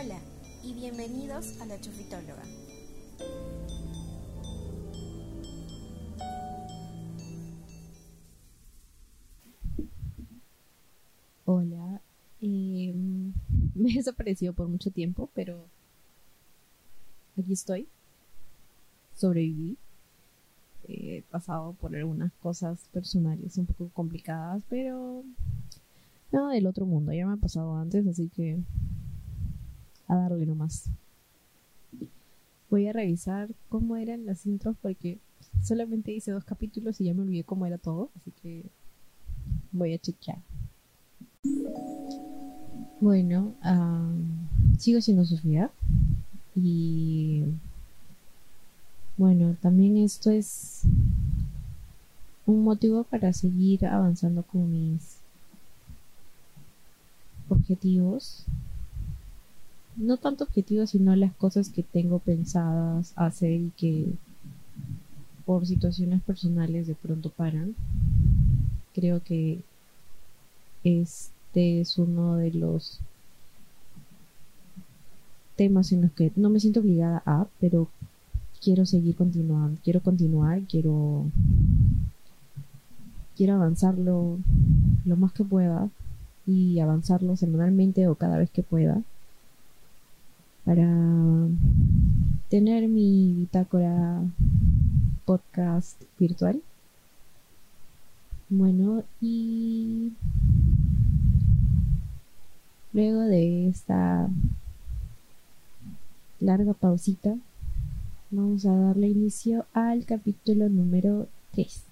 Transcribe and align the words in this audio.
Hola 0.00 0.20
y 0.62 0.74
bienvenidos 0.74 1.60
a 1.60 1.66
la 1.66 1.80
Chufitóloga. 1.80 2.44
Hola, 11.44 12.00
eh, 12.40 12.94
me 13.74 13.90
he 13.90 13.94
desaparecido 13.94 14.52
por 14.52 14.68
mucho 14.68 14.92
tiempo, 14.92 15.30
pero 15.34 15.66
aquí 17.36 17.54
estoy. 17.54 17.88
Sobreviví. 19.16 19.78
He 20.86 21.22
pasado 21.28 21.72
por 21.72 21.96
algunas 21.96 22.32
cosas 22.34 22.78
personales 22.92 23.58
un 23.58 23.66
poco 23.66 23.88
complicadas, 23.92 24.62
pero 24.68 25.24
nada 26.30 26.52
del 26.52 26.68
otro 26.68 26.86
mundo. 26.86 27.12
Ya 27.12 27.26
me 27.26 27.32
ha 27.32 27.36
pasado 27.36 27.76
antes, 27.76 28.06
así 28.06 28.28
que 28.28 28.60
a 30.08 30.16
darle 30.16 30.46
nomás. 30.46 30.90
Voy 32.70 32.86
a 32.86 32.92
revisar 32.92 33.48
cómo 33.68 33.96
eran 33.96 34.26
las 34.26 34.44
intros 34.46 34.76
porque 34.82 35.18
solamente 35.62 36.12
hice 36.12 36.32
dos 36.32 36.44
capítulos 36.44 37.00
y 37.00 37.04
ya 37.04 37.14
me 37.14 37.22
olvidé 37.22 37.44
cómo 37.44 37.66
era 37.66 37.78
todo, 37.78 38.10
así 38.16 38.32
que 38.42 38.64
voy 39.72 39.94
a 39.94 39.98
chequear. 39.98 40.38
Bueno, 43.00 43.54
sigo 44.78 45.00
siendo 45.00 45.24
Sofía 45.24 45.70
y 46.54 47.44
bueno, 49.16 49.56
también 49.60 49.96
esto 49.96 50.30
es 50.30 50.82
un 52.44 52.64
motivo 52.64 53.04
para 53.04 53.32
seguir 53.32 53.86
avanzando 53.86 54.42
con 54.42 54.70
mis 54.70 55.18
objetivos 57.48 58.44
no 59.98 60.16
tanto 60.16 60.44
objetivos, 60.44 60.90
sino 60.90 61.14
las 61.16 61.34
cosas 61.34 61.68
que 61.68 61.82
tengo 61.82 62.20
pensadas 62.20 63.12
hacer 63.16 63.52
y 63.52 63.72
que 63.76 64.06
por 65.44 65.66
situaciones 65.66 66.22
personales 66.22 66.86
de 66.86 66.94
pronto 66.94 67.30
paran. 67.30 67.74
Creo 68.94 69.22
que 69.22 69.60
este 70.84 71.80
es 71.80 71.98
uno 71.98 72.36
de 72.36 72.52
los 72.52 73.00
temas 75.56 75.90
en 75.92 76.02
los 76.02 76.12
que 76.12 76.30
no 76.36 76.48
me 76.48 76.60
siento 76.60 76.80
obligada 76.80 77.22
a, 77.26 77.46
pero 77.58 77.88
quiero 78.62 78.86
seguir 78.86 79.16
continuando, 79.16 79.80
quiero 79.82 80.00
continuar, 80.00 80.62
quiero 80.62 81.24
quiero 83.36 83.54
avanzarlo 83.54 84.38
lo 85.04 85.16
más 85.16 85.32
que 85.32 85.44
pueda 85.44 85.88
y 86.46 86.78
avanzarlo 86.80 87.36
semanalmente 87.36 88.06
o 88.08 88.14
cada 88.14 88.38
vez 88.38 88.50
que 88.50 88.62
pueda 88.62 89.02
para 90.68 90.86
tener 92.50 92.88
mi 92.88 93.32
bitácora 93.32 94.22
podcast 95.24 95.98
virtual. 96.18 96.60
Bueno, 98.50 99.02
y 99.18 100.12
luego 102.92 103.20
de 103.20 103.68
esta 103.68 104.28
larga 106.38 106.74
pausita, 106.74 107.34
vamos 108.30 108.66
a 108.66 108.76
darle 108.76 109.08
inicio 109.08 109.64
al 109.72 110.04
capítulo 110.04 110.68
número 110.68 111.28
3. 111.52 111.82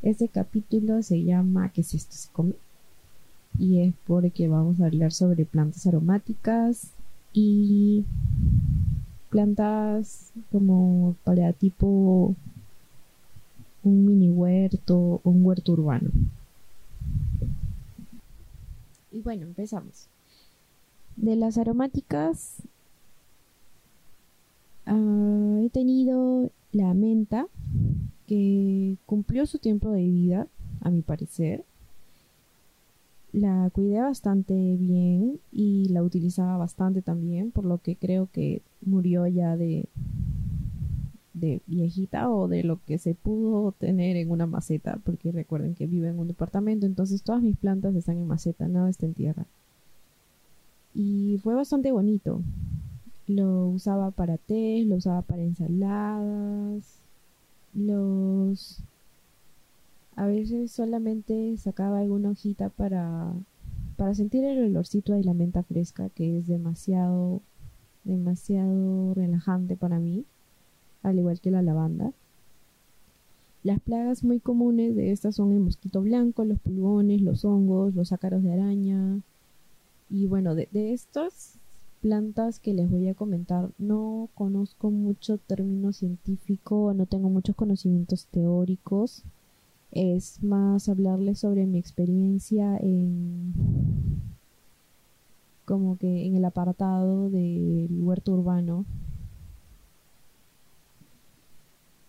Este 0.00 0.28
capítulo 0.28 1.02
se 1.02 1.24
llama 1.24 1.68
¿Qué 1.74 1.82
es 1.82 1.92
esto 1.92 2.14
se 2.14 2.30
come? 2.32 2.54
Y 3.58 3.80
es 3.82 3.92
porque 4.06 4.48
vamos 4.48 4.80
a 4.80 4.86
hablar 4.86 5.12
sobre 5.12 5.44
plantas 5.44 5.86
aromáticas, 5.86 6.92
y 7.32 8.04
plantas 9.30 10.32
como 10.50 11.16
para 11.24 11.52
tipo 11.52 12.34
un 13.82 14.06
mini 14.06 14.30
huerto 14.30 15.20
o 15.22 15.30
un 15.30 15.44
huerto 15.44 15.72
urbano. 15.72 16.10
Y 19.10 19.20
bueno, 19.20 19.46
empezamos. 19.46 20.08
De 21.16 21.36
las 21.36 21.58
aromáticas 21.58 22.62
ah, 24.86 25.58
he 25.62 25.70
tenido 25.70 26.50
la 26.72 26.94
menta 26.94 27.46
que 28.26 28.96
cumplió 29.06 29.46
su 29.46 29.58
tiempo 29.58 29.90
de 29.90 30.02
vida, 30.02 30.46
a 30.80 30.90
mi 30.90 31.02
parecer 31.02 31.64
la 33.32 33.70
cuidé 33.72 34.00
bastante 34.00 34.54
bien 34.76 35.40
y 35.52 35.88
la 35.88 36.02
utilizaba 36.02 36.56
bastante 36.56 37.02
también, 37.02 37.50
por 37.50 37.64
lo 37.64 37.78
que 37.78 37.96
creo 37.96 38.28
que 38.32 38.62
murió 38.80 39.26
ya 39.26 39.56
de, 39.56 39.86
de 41.34 41.60
viejita 41.66 42.30
o 42.30 42.48
de 42.48 42.64
lo 42.64 42.80
que 42.84 42.98
se 42.98 43.14
pudo 43.14 43.72
tener 43.72 44.16
en 44.16 44.30
una 44.30 44.46
maceta, 44.46 44.98
porque 45.04 45.32
recuerden 45.32 45.74
que 45.74 45.86
vivo 45.86 46.06
en 46.06 46.18
un 46.18 46.28
departamento, 46.28 46.86
entonces 46.86 47.22
todas 47.22 47.42
mis 47.42 47.56
plantas 47.56 47.94
están 47.94 48.18
en 48.18 48.26
maceta, 48.26 48.66
nada 48.68 48.88
está 48.88 49.06
en 49.06 49.14
tierra. 49.14 49.46
Y 50.94 51.38
fue 51.42 51.54
bastante 51.54 51.92
bonito. 51.92 52.42
Lo 53.26 53.68
usaba 53.68 54.10
para 54.10 54.38
té, 54.38 54.84
lo 54.86 54.96
usaba 54.96 55.20
para 55.22 55.42
ensaladas, 55.42 56.98
los 57.74 58.82
a 60.18 60.26
veces 60.26 60.72
solamente 60.72 61.56
sacaba 61.58 62.00
alguna 62.00 62.30
hojita 62.30 62.70
para, 62.70 63.32
para 63.96 64.16
sentir 64.16 64.42
el 64.42 64.64
olorcito 64.64 65.12
de 65.12 65.22
la 65.22 65.32
menta 65.32 65.62
fresca, 65.62 66.08
que 66.08 66.38
es 66.38 66.48
demasiado, 66.48 67.40
demasiado 68.02 69.14
relajante 69.14 69.76
para 69.76 70.00
mí, 70.00 70.24
al 71.04 71.20
igual 71.20 71.40
que 71.40 71.52
la 71.52 71.62
lavanda. 71.62 72.12
Las 73.62 73.78
plagas 73.78 74.24
muy 74.24 74.40
comunes 74.40 74.96
de 74.96 75.12
estas 75.12 75.36
son 75.36 75.52
el 75.52 75.60
mosquito 75.60 76.02
blanco, 76.02 76.44
los 76.44 76.58
pulgones, 76.58 77.22
los 77.22 77.44
hongos, 77.44 77.94
los 77.94 78.10
ácaros 78.10 78.42
de 78.42 78.52
araña. 78.52 79.20
Y 80.10 80.26
bueno, 80.26 80.56
de, 80.56 80.68
de 80.72 80.94
estas 80.94 81.60
plantas 82.02 82.58
que 82.58 82.74
les 82.74 82.90
voy 82.90 83.06
a 83.06 83.14
comentar 83.14 83.70
no 83.78 84.30
conozco 84.34 84.90
mucho 84.90 85.38
término 85.38 85.92
científico, 85.92 86.92
no 86.92 87.06
tengo 87.06 87.30
muchos 87.30 87.54
conocimientos 87.54 88.26
teóricos, 88.26 89.22
es 89.98 90.42
más 90.44 90.88
hablarles 90.88 91.40
sobre 91.40 91.66
mi 91.66 91.78
experiencia 91.78 92.76
en 92.78 93.52
como 95.64 95.98
que 95.98 96.26
en 96.26 96.36
el 96.36 96.44
apartado 96.44 97.30
del 97.30 98.00
huerto 98.02 98.32
urbano. 98.32 98.84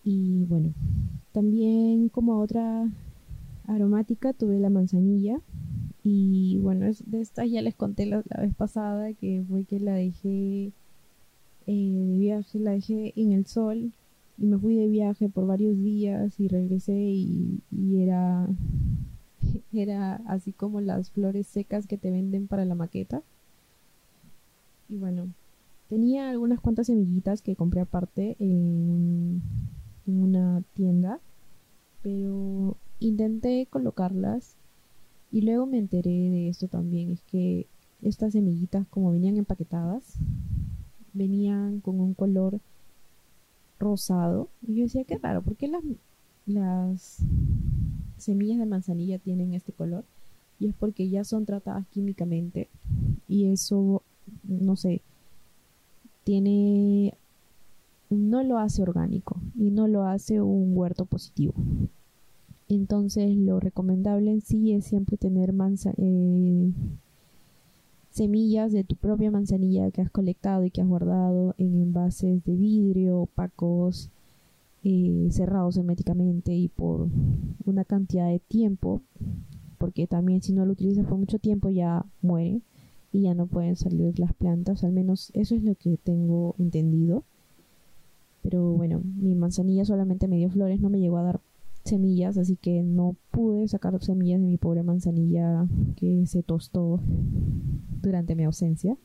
Y 0.04 0.44
bueno 0.44 0.72
también 1.32 2.08
como 2.08 2.40
otra 2.40 2.88
aromática 3.66 4.32
tuve 4.32 4.58
la 4.58 4.70
manzanilla. 4.70 5.40
Y 6.02 6.58
bueno 6.58 6.86
de 7.06 7.20
estas 7.20 7.50
ya 7.50 7.60
les 7.60 7.74
conté 7.74 8.06
la, 8.06 8.22
vez 8.38 8.54
pasada 8.54 9.12
que 9.12 9.44
fue 9.48 9.64
que 9.64 9.80
la 9.80 9.94
dejé 9.94 10.72
eh, 11.66 11.92
de 12.06 12.18
viaje 12.18 12.58
la 12.58 12.70
dejé 12.72 13.12
en 13.16 13.32
el 13.32 13.46
sol 13.46 13.92
y 14.40 14.46
me 14.46 14.58
fui 14.58 14.74
de 14.74 14.88
viaje 14.88 15.28
por 15.28 15.46
varios 15.46 15.76
días 15.76 16.40
y 16.40 16.48
regresé 16.48 16.94
y, 16.94 17.60
era 18.02 18.48
era 19.72 20.16
así 20.26 20.52
como 20.52 20.80
las 20.80 21.10
flores 21.10 21.46
secas 21.46 21.86
que 21.86 21.98
te 21.98 22.10
venden 22.10 22.48
para 22.48 22.64
la 22.64 22.74
maqueta. 22.74 23.22
Y 24.88 24.96
bueno 24.96 25.28
tenía 25.88 26.30
algunas 26.30 26.60
cuantas 26.60 26.86
semillitas 26.86 27.42
que 27.42 27.56
compré 27.56 27.80
aparte 27.80 28.36
en, 28.38 29.42
en 30.06 30.22
una 30.22 30.62
tienda 30.74 31.18
pero 32.00 32.76
intenté 33.00 33.66
colocarlas 33.68 34.54
y 35.32 35.42
luego 35.42 35.66
me 35.66 35.78
enteré 35.78 36.10
de 36.10 36.48
esto 36.48 36.68
también 36.68 37.10
es 37.10 37.20
que 37.22 37.66
estas 38.02 38.32
semillitas 38.32 38.86
como 38.88 39.10
venían 39.10 39.36
empaquetadas 39.36 40.14
venían 41.12 41.80
con 41.80 42.00
un 42.00 42.14
color 42.14 42.60
rosado. 43.80 44.48
Y 44.66 44.76
yo 44.76 44.82
decía, 44.84 45.04
qué 45.04 45.18
raro, 45.18 45.42
¿por 45.42 45.56
qué 45.56 45.66
las, 45.66 45.82
las 46.46 47.18
semillas 48.18 48.58
de 48.58 48.66
manzanilla 48.66 49.18
tienen 49.18 49.54
este 49.54 49.72
color? 49.72 50.04
Y 50.60 50.68
es 50.68 50.74
porque 50.78 51.08
ya 51.08 51.24
son 51.24 51.46
tratadas 51.46 51.86
químicamente. 51.88 52.68
Y 53.28 53.46
eso, 53.46 54.02
no 54.44 54.76
sé, 54.76 55.00
tiene... 56.24 57.14
no 58.10 58.42
lo 58.42 58.58
hace 58.58 58.82
orgánico 58.82 59.36
y 59.58 59.70
no 59.70 59.88
lo 59.88 60.04
hace 60.04 60.40
un 60.40 60.76
huerto 60.76 61.06
positivo. 61.06 61.54
Entonces 62.68 63.34
lo 63.36 63.58
recomendable 63.58 64.30
en 64.30 64.42
sí 64.42 64.72
es 64.72 64.84
siempre 64.84 65.16
tener 65.16 65.52
manzana 65.52 65.96
eh, 65.98 66.70
semillas 68.10 68.72
de 68.72 68.84
tu 68.84 68.96
propia 68.96 69.30
manzanilla 69.30 69.90
que 69.90 70.02
has 70.02 70.10
colectado 70.10 70.64
y 70.64 70.70
que 70.70 70.80
has 70.80 70.88
guardado 70.88 71.54
en 71.58 71.74
envases 71.74 72.44
de 72.44 72.56
vidrio 72.56 73.20
opacos 73.20 74.10
eh, 74.82 75.28
cerrados 75.30 75.76
herméticamente 75.76 76.54
y 76.54 76.68
por 76.68 77.08
una 77.64 77.84
cantidad 77.84 78.28
de 78.28 78.40
tiempo 78.40 79.02
porque 79.80 80.06
también 80.06 80.42
si 80.42 80.52
no 80.52 80.66
lo 80.66 80.72
utilizas 80.72 81.06
por 81.06 81.16
mucho 81.16 81.38
tiempo 81.38 81.70
ya 81.70 82.04
muere 82.20 82.60
y 83.12 83.22
ya 83.22 83.34
no 83.34 83.46
pueden 83.46 83.76
salir 83.76 84.18
las 84.18 84.34
plantas, 84.34 84.84
al 84.84 84.92
menos 84.92 85.30
eso 85.34 85.54
es 85.54 85.64
lo 85.64 85.74
que 85.74 85.96
tengo 85.96 86.54
entendido. 86.58 87.24
Pero 88.42 88.72
bueno, 88.74 89.00
mi 89.02 89.34
manzanilla 89.34 89.86
solamente 89.86 90.28
me 90.28 90.36
dio 90.36 90.50
flores, 90.50 90.80
no 90.80 90.90
me 90.90 91.00
llegó 91.00 91.16
a 91.16 91.22
dar 91.22 91.40
semillas, 91.82 92.36
así 92.36 92.56
que 92.56 92.82
no 92.82 93.16
pude 93.30 93.66
sacar 93.68 93.98
semillas 94.02 94.40
de 94.40 94.46
mi 94.46 94.58
pobre 94.58 94.82
manzanilla 94.82 95.66
que 95.96 96.26
se 96.26 96.42
tostó 96.42 97.00
durante 98.02 98.34
mi 98.34 98.44
ausencia. 98.44 98.96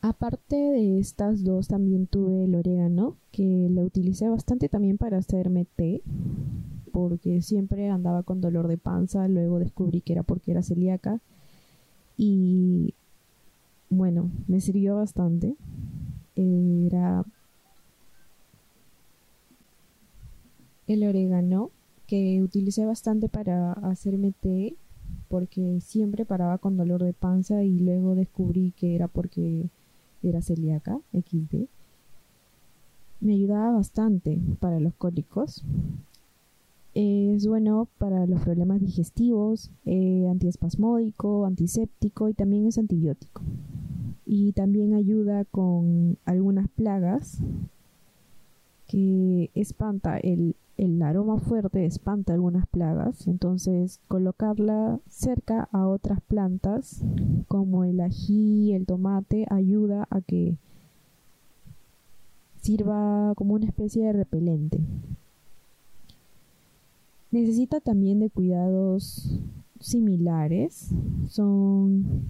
Aparte 0.00 0.56
de 0.56 1.00
estas 1.00 1.42
dos, 1.42 1.68
también 1.68 2.06
tuve 2.06 2.44
el 2.44 2.54
orégano, 2.54 3.16
que 3.32 3.68
lo 3.70 3.82
utilicé 3.82 4.28
bastante 4.28 4.68
también 4.68 4.98
para 4.98 5.18
hacerme 5.18 5.66
té, 5.76 6.02
porque 6.92 7.42
siempre 7.42 7.90
andaba 7.90 8.22
con 8.22 8.40
dolor 8.40 8.68
de 8.68 8.78
panza, 8.78 9.26
luego 9.26 9.58
descubrí 9.58 10.00
que 10.00 10.12
era 10.12 10.22
porque 10.22 10.52
era 10.52 10.62
celíaca 10.62 11.20
y 12.16 12.94
bueno, 13.90 14.30
me 14.46 14.60
sirvió 14.60 14.96
bastante. 14.96 15.56
Era 16.36 17.24
el 20.86 21.04
orégano 21.04 21.70
que 22.06 22.42
utilicé 22.42 22.86
bastante 22.86 23.28
para 23.28 23.72
hacerme 23.72 24.32
té 24.40 24.76
porque 25.28 25.80
siempre 25.80 26.24
paraba 26.24 26.58
con 26.58 26.76
dolor 26.76 27.02
de 27.02 27.12
panza 27.12 27.62
y 27.62 27.78
luego 27.78 28.14
descubrí 28.14 28.72
que 28.76 28.94
era 28.94 29.08
porque 29.08 29.68
era 30.22 30.42
celíaca, 30.42 30.98
XD. 31.12 31.66
Me 33.20 33.34
ayudaba 33.34 33.72
bastante 33.72 34.38
para 34.60 34.80
los 34.80 34.94
cólicos. 34.94 35.64
Es 36.94 37.46
bueno 37.46 37.88
para 37.98 38.26
los 38.26 38.40
problemas 38.40 38.80
digestivos, 38.80 39.70
eh, 39.84 40.26
antiespasmódico, 40.30 41.44
antiséptico 41.44 42.28
y 42.28 42.34
también 42.34 42.66
es 42.66 42.78
antibiótico. 42.78 43.42
Y 44.24 44.52
también 44.52 44.94
ayuda 44.94 45.44
con 45.44 46.16
algunas 46.24 46.68
plagas 46.68 47.38
que 48.86 49.50
espanta 49.54 50.16
el, 50.18 50.56
el 50.76 51.00
aroma 51.02 51.38
fuerte 51.38 51.86
espanta 51.86 52.34
algunas 52.34 52.66
plagas, 52.66 53.26
entonces 53.26 54.00
colocarla 54.08 55.00
cerca 55.08 55.68
a 55.72 55.86
otras 55.86 56.20
plantas 56.20 57.02
como 57.48 57.84
el 57.84 58.00
ají, 58.00 58.72
el 58.72 58.86
tomate, 58.86 59.46
ayuda 59.48 60.06
a 60.10 60.20
que 60.20 60.56
sirva 62.60 63.32
como 63.36 63.54
una 63.54 63.66
especie 63.66 64.04
de 64.04 64.12
repelente. 64.12 64.80
Necesita 67.30 67.80
también 67.80 68.20
de 68.20 68.30
cuidados 68.30 69.40
similares, 69.80 70.90
son 71.28 72.24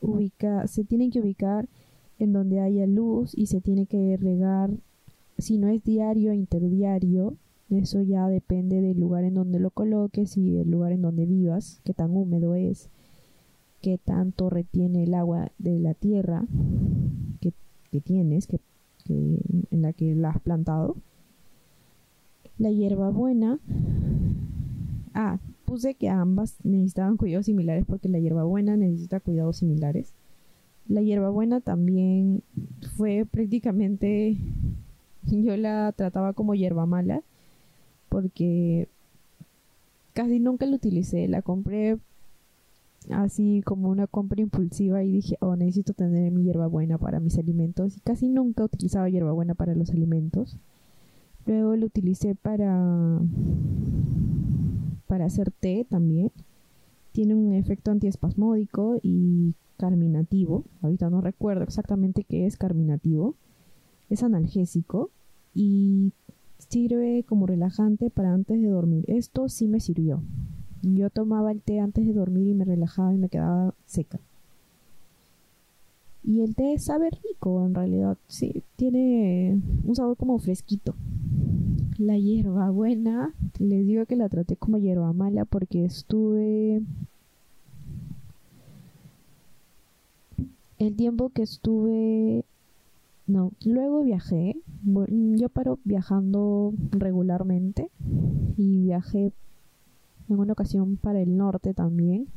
ubica 0.00 0.66
se 0.66 0.84
tienen 0.84 1.10
que 1.10 1.20
ubicar 1.20 1.68
en 2.18 2.32
donde 2.32 2.60
haya 2.60 2.86
luz 2.86 3.32
y 3.36 3.46
se 3.46 3.60
tiene 3.60 3.86
que 3.86 4.16
regar 4.16 4.70
si 5.38 5.58
no 5.58 5.68
es 5.68 5.82
diario, 5.82 6.32
interdiario, 6.32 7.34
eso 7.78 8.02
ya 8.02 8.28
depende 8.28 8.80
del 8.80 8.98
lugar 8.98 9.24
en 9.24 9.34
donde 9.34 9.60
lo 9.60 9.70
coloques 9.70 10.36
y 10.36 10.50
del 10.50 10.70
lugar 10.70 10.92
en 10.92 11.02
donde 11.02 11.26
vivas, 11.26 11.80
qué 11.84 11.94
tan 11.94 12.10
húmedo 12.16 12.54
es, 12.54 12.90
qué 13.80 13.98
tanto 13.98 14.50
retiene 14.50 15.04
el 15.04 15.14
agua 15.14 15.50
de 15.58 15.78
la 15.78 15.94
tierra 15.94 16.44
que, 17.40 18.00
tienes, 18.00 18.46
que, 18.46 18.58
en 19.06 19.82
la 19.82 19.92
que 19.92 20.14
la 20.14 20.30
has 20.30 20.40
plantado. 20.40 20.96
La 22.56 22.70
hierbabuena. 22.70 23.58
Ah, 25.12 25.38
puse 25.66 25.94
que 25.94 26.08
ambas 26.08 26.56
necesitaban 26.64 27.18
cuidados 27.18 27.46
similares 27.46 27.84
porque 27.86 28.08
la 28.08 28.18
hierbabuena 28.18 28.76
necesita 28.78 29.20
cuidados 29.20 29.58
similares. 29.58 30.14
La 30.88 31.02
hierbabuena 31.02 31.60
también 31.60 32.42
fue 32.96 33.26
prácticamente 33.30 34.38
yo 35.26 35.56
la 35.56 35.92
trataba 35.92 36.32
como 36.32 36.54
hierba 36.54 36.86
mala 36.86 37.22
porque 38.12 38.88
casi 40.12 40.38
nunca 40.38 40.66
la 40.66 40.76
utilicé. 40.76 41.28
La 41.28 41.40
compré 41.40 41.98
así 43.10 43.62
como 43.64 43.88
una 43.88 44.06
compra 44.06 44.42
impulsiva 44.42 45.02
y 45.02 45.10
dije, 45.10 45.38
oh, 45.40 45.56
necesito 45.56 45.94
tener 45.94 46.30
mi 46.30 46.44
hierbabuena 46.44 46.98
para 46.98 47.20
mis 47.20 47.38
alimentos. 47.38 47.96
Y 47.96 48.00
casi 48.00 48.28
nunca 48.28 48.64
utilizaba 48.64 49.08
hierbabuena 49.08 49.54
para 49.54 49.74
los 49.74 49.88
alimentos. 49.90 50.58
Luego 51.46 51.74
lo 51.74 51.86
utilicé 51.86 52.34
para, 52.34 53.18
para 55.06 55.24
hacer 55.24 55.50
té 55.50 55.86
también. 55.88 56.30
Tiene 57.12 57.34
un 57.34 57.54
efecto 57.54 57.92
antiespasmódico 57.92 58.98
y 59.02 59.54
carminativo. 59.78 60.64
Ahorita 60.82 61.08
no 61.08 61.22
recuerdo 61.22 61.64
exactamente 61.64 62.24
qué 62.24 62.44
es 62.44 62.58
carminativo. 62.58 63.36
Es 64.10 64.22
analgésico 64.22 65.08
y 65.54 66.12
sirve 66.68 67.24
como 67.28 67.46
relajante 67.46 68.10
para 68.10 68.32
antes 68.32 68.60
de 68.60 68.68
dormir. 68.68 69.04
Esto 69.08 69.48
sí 69.48 69.68
me 69.68 69.80
sirvió. 69.80 70.22
Yo 70.82 71.10
tomaba 71.10 71.52
el 71.52 71.60
té 71.60 71.80
antes 71.80 72.06
de 72.06 72.12
dormir 72.12 72.48
y 72.48 72.54
me 72.54 72.64
relajaba 72.64 73.14
y 73.14 73.18
me 73.18 73.28
quedaba 73.28 73.74
seca. 73.86 74.20
Y 76.24 76.40
el 76.42 76.54
té 76.54 76.78
sabe 76.78 77.10
rico 77.10 77.64
en 77.66 77.74
realidad, 77.74 78.16
sí, 78.28 78.62
tiene 78.76 79.60
un 79.84 79.96
sabor 79.96 80.16
como 80.16 80.38
fresquito. 80.38 80.94
La 81.98 82.16
hierba 82.16 82.70
buena, 82.70 83.34
les 83.58 83.86
digo 83.86 84.06
que 84.06 84.16
la 84.16 84.28
traté 84.28 84.56
como 84.56 84.78
hierba 84.78 85.12
mala 85.12 85.44
porque 85.44 85.84
estuve 85.84 86.82
el 90.78 90.96
tiempo 90.96 91.30
que 91.30 91.42
estuve 91.42 92.44
no, 93.32 93.52
luego 93.64 94.02
viajé. 94.02 94.56
Yo 94.84 95.48
paro 95.48 95.78
viajando 95.84 96.74
regularmente 96.90 97.90
y 98.58 98.82
viajé 98.82 99.32
en 100.28 100.38
una 100.38 100.52
ocasión 100.52 100.98
para 100.98 101.22
el 101.22 101.38
norte 101.38 101.72
también 101.72 102.28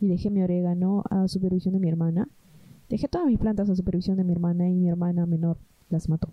y 0.00 0.08
dejé 0.08 0.30
mi 0.30 0.42
orégano 0.42 1.04
a 1.10 1.28
supervisión 1.28 1.74
de 1.74 1.80
mi 1.80 1.88
hermana. 1.88 2.28
Dejé 2.88 3.08
todas 3.08 3.26
mis 3.26 3.38
plantas 3.38 3.68
a 3.68 3.76
supervisión 3.76 4.16
de 4.16 4.24
mi 4.24 4.32
hermana 4.32 4.70
y 4.70 4.74
mi 4.74 4.88
hermana 4.88 5.26
menor 5.26 5.58
las 5.90 6.08
mató. 6.08 6.32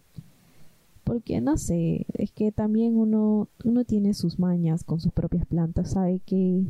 Porque 1.04 1.42
no 1.42 1.58
sé, 1.58 2.06
es 2.14 2.32
que 2.32 2.54
también 2.54 2.96
uno, 2.96 3.50
uno 3.66 3.84
tiene 3.84 4.14
sus 4.14 4.40
mañas 4.40 4.86
con 4.86 5.02
sus 5.02 5.12
propias 5.12 5.46
plantas, 5.46 5.92
sabe 5.92 6.22
qué 6.26 6.64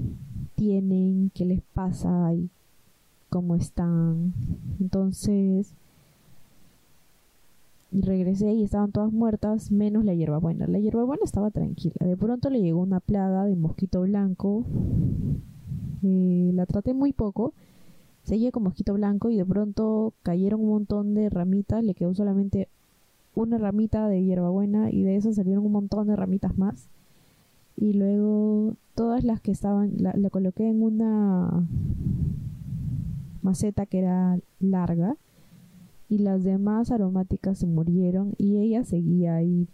tienen, 0.56 1.30
qué 1.36 1.46
les 1.46 1.62
pasa 1.62 2.34
y 2.34 2.50
cómo 3.30 3.56
están. 3.56 4.34
Entonces, 4.80 5.76
y 7.96 8.02
regresé 8.02 8.52
y 8.52 8.64
estaban 8.64 8.92
todas 8.92 9.14
muertas, 9.14 9.72
menos 9.72 10.04
la 10.04 10.14
hierbabuena. 10.14 10.68
La 10.68 10.80
hierbabuena 10.80 11.24
estaba 11.24 11.50
tranquila. 11.50 11.96
De 12.02 12.18
pronto 12.18 12.50
le 12.50 12.62
llegó 12.62 12.82
una 12.82 13.00
plaga 13.00 13.46
de 13.46 13.56
mosquito 13.56 14.02
blanco. 14.02 14.66
Eh, 16.04 16.52
la 16.54 16.66
traté 16.66 16.94
muy 16.94 17.14
poco. 17.14 17.54
Seguía 18.24 18.52
con 18.52 18.64
mosquito 18.64 18.94
blanco 18.96 19.30
y 19.30 19.38
de 19.38 19.46
pronto 19.46 20.14
cayeron 20.24 20.60
un 20.60 20.72
montón 20.72 21.14
de 21.14 21.30
ramitas. 21.30 21.86
Le 21.86 21.96
quedó 21.96 22.14
solamente 22.14 22.68
una 23.34 23.58
ramita 23.58 24.10
de 24.10 24.26
hierbabuena 24.26 24.92
y 24.92 25.04
de 25.04 25.16
eso 25.16 25.32
salieron 25.32 25.66
un 25.66 25.72
montón 25.72 26.08
de 26.08 26.18
ramitas 26.18 26.58
más. 26.58 26.90
Y 27.78 27.94
luego 27.94 28.76
todas 28.94 29.24
las 29.24 29.40
que 29.40 29.52
estaban, 29.52 29.94
la, 30.00 30.14
la 30.18 30.30
coloqué 30.30 30.68
en 30.68 30.84
una 30.84 31.66
maceta 33.42 33.86
que 33.86 34.00
era 34.00 34.38
larga 34.60 35.16
y 36.10 36.20
las 36.20 36.44
demás 36.44 36.92
aromáticas 36.92 37.60
se 37.60 37.68
murieron 37.68 38.34
y 38.38 38.58
ella 38.58 38.84
seguía 38.84 39.36
ahí 39.36 39.68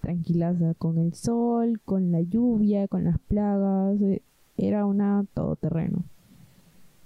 tranquila 0.00 0.54
con 0.78 0.98
el 0.98 1.14
sol, 1.14 1.80
con 1.84 2.12
la 2.12 2.20
lluvia, 2.20 2.88
con 2.88 3.04
las 3.04 3.18
plagas, 3.18 4.00
eh, 4.02 4.22
era 4.56 4.86
una 4.86 5.24
todoterreno. 5.34 6.04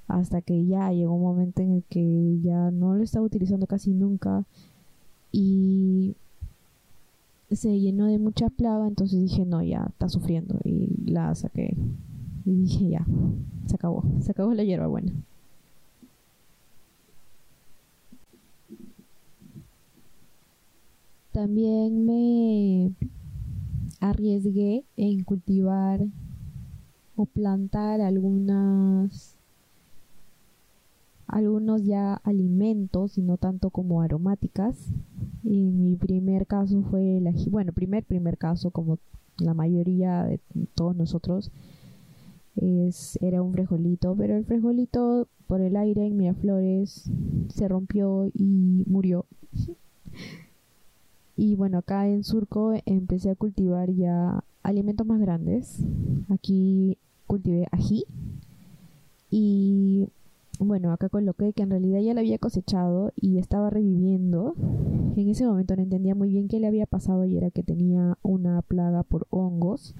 Hasta 0.06 0.40
que 0.40 0.66
ya 0.66 0.90
llegó 0.92 1.14
un 1.14 1.22
momento 1.22 1.62
en 1.62 1.72
el 1.72 1.84
que 1.84 2.38
ya 2.42 2.70
no 2.70 2.94
lo 2.94 3.02
estaba 3.02 3.26
utilizando 3.26 3.66
casi 3.66 3.92
nunca 3.92 4.44
y 5.30 6.16
se 7.50 7.78
llenó 7.78 8.06
de 8.06 8.18
mucha 8.18 8.48
plaga, 8.48 8.86
entonces 8.86 9.20
dije, 9.20 9.44
no, 9.44 9.62
ya 9.62 9.86
está 9.88 10.08
sufriendo 10.08 10.58
y 10.64 11.10
la 11.10 11.34
saqué. 11.34 11.76
Y 12.44 12.54
dije, 12.54 12.88
ya, 12.90 13.06
se 13.66 13.76
acabó, 13.76 14.02
se 14.20 14.30
acabó 14.30 14.54
la 14.54 14.64
hierba 14.64 14.86
buena. 14.86 15.12
También 21.38 22.04
me 22.04 22.90
arriesgué 24.00 24.82
en 24.96 25.22
cultivar 25.22 26.04
o 27.14 27.26
plantar 27.26 28.00
algunas 28.00 29.36
algunos 31.28 31.84
ya 31.84 32.14
alimentos 32.14 33.18
y 33.18 33.22
no 33.22 33.36
tanto 33.36 33.70
como 33.70 34.02
aromáticas. 34.02 34.88
Y 35.44 35.70
mi 35.70 35.94
primer 35.94 36.44
caso 36.48 36.82
fue 36.90 37.18
el 37.18 37.32
bueno, 37.52 37.72
primer 37.72 38.02
primer 38.02 38.36
caso 38.36 38.72
como 38.72 38.98
la 39.38 39.54
mayoría 39.54 40.24
de 40.24 40.40
todos 40.74 40.96
nosotros 40.96 41.52
Es, 42.56 43.16
era 43.22 43.44
un 43.44 43.52
frijolito, 43.52 44.16
pero 44.16 44.36
el 44.36 44.44
frijolito 44.44 45.28
por 45.46 45.60
el 45.60 45.76
aire 45.76 46.04
en 46.04 46.16
Miraflores 46.16 47.08
se 47.48 47.68
rompió 47.68 48.28
y 48.34 48.82
murió. 48.88 49.24
Y 51.48 51.56
bueno, 51.56 51.78
acá 51.78 52.06
en 52.06 52.24
Surco 52.24 52.74
empecé 52.84 53.30
a 53.30 53.34
cultivar 53.34 53.90
ya 53.90 54.44
alimentos 54.62 55.06
más 55.06 55.18
grandes. 55.18 55.82
Aquí 56.28 56.98
cultivé 57.26 57.66
ají. 57.72 58.04
Y 59.30 60.08
bueno, 60.58 60.92
acá 60.92 61.08
coloqué 61.08 61.54
que 61.54 61.62
en 61.62 61.70
realidad 61.70 62.00
ya 62.00 62.12
lo 62.12 62.20
había 62.20 62.36
cosechado 62.36 63.12
y 63.16 63.38
estaba 63.38 63.70
reviviendo. 63.70 64.56
En 65.16 65.26
ese 65.30 65.46
momento 65.46 65.74
no 65.74 65.80
entendía 65.80 66.14
muy 66.14 66.28
bien 66.28 66.48
qué 66.48 66.60
le 66.60 66.66
había 66.66 66.84
pasado 66.84 67.24
y 67.24 67.38
era 67.38 67.50
que 67.50 67.62
tenía 67.62 68.18
una 68.20 68.60
plaga 68.60 69.02
por 69.02 69.26
hongos 69.30 69.94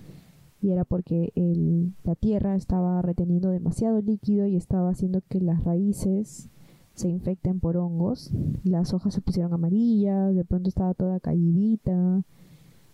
y 0.61 0.73
era 0.73 0.85
porque 0.85 1.33
el, 1.35 1.95
la 2.05 2.15
tierra 2.15 2.57
estaba 2.57 3.01
reteniendo 3.01 3.49
demasiado 3.49 4.03
líquido 4.03 4.47
y 4.47 4.57
estaba 4.57 4.91
haciendo 4.91 5.23
que 5.31 5.41
las 5.41 5.65
raíces 5.65 6.51
se 6.99 7.09
infecten 7.09 7.61
por 7.61 7.77
hongos. 7.77 8.33
Las 8.65 8.93
hojas 8.93 9.15
se 9.15 9.21
pusieron 9.21 9.53
amarillas, 9.53 10.35
de 10.35 10.45
pronto 10.45 10.69
estaba 10.69 10.95
toda 10.95 11.21
caídita. 11.21 12.25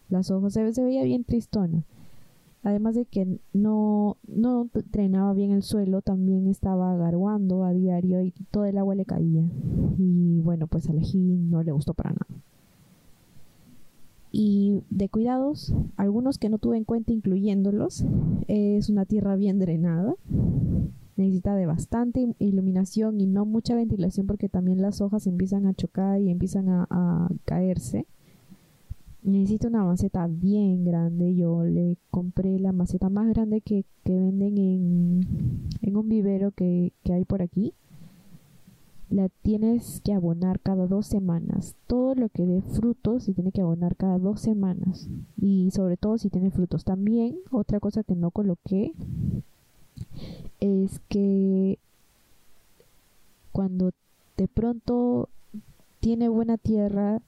Las 0.08 0.30
hojas 0.30 0.52
se, 0.52 0.72
se 0.72 0.84
veía 0.84 1.02
bien 1.02 1.24
tristona. 1.24 1.84
Además 2.62 2.94
de 2.94 3.04
que 3.04 3.40
no, 3.52 4.16
no 4.26 4.68
drenaba 4.90 5.34
bien 5.34 5.50
el 5.50 5.62
suelo, 5.62 6.00
también 6.00 6.46
estaba 6.46 6.96
garguando 6.96 7.64
a 7.64 7.72
diario 7.72 8.22
y 8.22 8.32
todo 8.50 8.64
el 8.64 8.78
agua 8.78 8.94
le 8.94 9.04
caía. 9.04 9.44
Y 9.98 10.40
bueno, 10.40 10.66
pues 10.66 10.88
al 10.88 10.98
ají 10.98 11.18
no 11.18 11.62
le 11.62 11.72
gustó 11.72 11.92
para 11.92 12.10
nada. 12.10 12.42
Y 14.36 14.82
de 14.90 15.08
cuidados, 15.08 15.74
algunos 15.96 16.38
que 16.38 16.48
no 16.48 16.58
tuve 16.58 16.76
en 16.76 16.84
cuenta 16.84 17.12
incluyéndolos, 17.12 18.04
es 18.48 18.88
una 18.88 19.04
tierra 19.04 19.36
bien 19.36 19.60
drenada, 19.60 20.16
necesita 21.16 21.54
de 21.54 21.66
bastante 21.66 22.34
iluminación 22.38 23.20
y 23.20 23.26
no 23.26 23.44
mucha 23.44 23.74
ventilación 23.74 24.26
porque 24.26 24.48
también 24.48 24.82
las 24.82 25.00
hojas 25.00 25.26
empiezan 25.26 25.66
a 25.66 25.74
chocar 25.74 26.20
y 26.20 26.30
empiezan 26.30 26.68
a, 26.68 27.28
caerse. 27.44 28.06
Necesita 29.22 29.68
una 29.68 29.84
maceta 29.84 30.26
bien 30.26 30.84
grande. 30.84 31.34
Yo 31.34 31.64
le 31.64 31.96
compré 32.10 32.58
la 32.58 32.72
maceta 32.72 33.08
más 33.08 33.28
grande 33.28 33.60
que, 33.60 33.84
venden 34.04 35.24
en, 35.80 35.96
un 35.96 36.08
vivero 36.08 36.50
que, 36.50 36.92
que 37.04 37.14
hay 37.14 37.24
por 37.24 37.40
aquí. 37.40 37.74
La 39.08 39.28
tienes 39.28 40.00
que 40.02 40.12
abonar 40.12 40.60
cada 40.60 40.86
dos 40.86 41.06
semanas. 41.06 41.76
Todo 41.86 42.14
lo 42.14 42.28
que 42.28 42.44
dé 42.46 42.60
frutos 42.60 43.24
se 43.24 43.32
tiene 43.32 43.52
que 43.52 43.60
abonar 43.60 43.96
cada 43.96 44.18
dos 44.18 44.40
semanas. 44.40 45.08
Y 45.36 45.70
sobre 45.70 45.96
todo 45.96 46.18
si 46.18 46.28
tiene 46.28 46.50
frutos. 46.50 46.84
También 46.84 47.38
otra 47.50 47.80
cosa 47.80 48.02
que 48.02 48.16
no 48.16 48.30
coloqué 48.30 48.92
es 50.60 51.00
que 51.08 51.78
cuando 53.52 53.90
de 54.36 54.48
pronto 54.48 55.28
tiene 56.00 56.28
buena 56.28 56.58
tierra, 56.58 57.22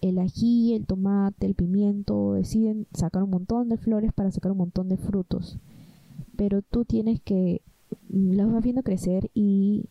el 0.00 0.18
ají, 0.18 0.74
el 0.74 0.86
tomate, 0.86 1.46
el 1.46 1.54
pimiento 1.54 2.32
deciden 2.32 2.86
sacar 2.92 3.22
un 3.22 3.30
montón 3.30 3.68
de 3.68 3.76
flores 3.76 4.12
para 4.12 4.30
sacar 4.30 4.52
un 4.52 4.58
montón 4.58 4.88
de 4.88 4.96
frutos. 4.96 5.58
Pero 6.36 6.62
tú 6.62 6.84
tienes 6.84 7.20
que 7.20 7.62
los 8.08 8.52
vas 8.52 8.64
viendo 8.64 8.82
crecer 8.82 9.30
y 9.34 9.84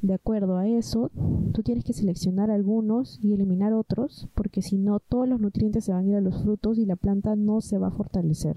de 0.00 0.14
acuerdo 0.14 0.56
a 0.56 0.66
eso, 0.68 1.10
tú 1.52 1.62
tienes 1.62 1.84
que 1.84 1.92
seleccionar 1.92 2.50
algunos 2.50 3.18
y 3.22 3.32
eliminar 3.32 3.72
otros, 3.72 4.28
porque 4.34 4.62
si 4.62 4.78
no 4.78 5.00
todos 5.00 5.28
los 5.28 5.40
nutrientes 5.40 5.84
se 5.84 5.92
van 5.92 6.06
a 6.06 6.08
ir 6.08 6.16
a 6.16 6.20
los 6.20 6.42
frutos 6.42 6.78
y 6.78 6.86
la 6.86 6.96
planta 6.96 7.36
no 7.36 7.60
se 7.60 7.78
va 7.78 7.88
a 7.88 7.92
fortalecer 7.92 8.56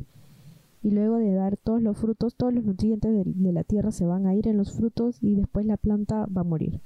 y 0.86 0.92
luego 0.92 1.18
de 1.18 1.34
dar 1.34 1.58
todos 1.58 1.82
los 1.82 1.98
frutos, 1.98 2.36
todos 2.36 2.54
los 2.54 2.64
nutrientes 2.64 3.12
de, 3.12 3.52
la 3.52 3.64
tierra 3.64 3.90
se 3.92 4.06
van 4.06 4.28
a 4.28 4.36
ir 4.36 4.48
en 4.48 4.56
los 4.56 4.72
frutos 4.72 5.18
y 5.20 5.34
después 5.34 5.66
la 5.66 5.78
planta 5.78 6.28
va 6.28 6.42
a 6.42 6.44
morir, 6.44 6.80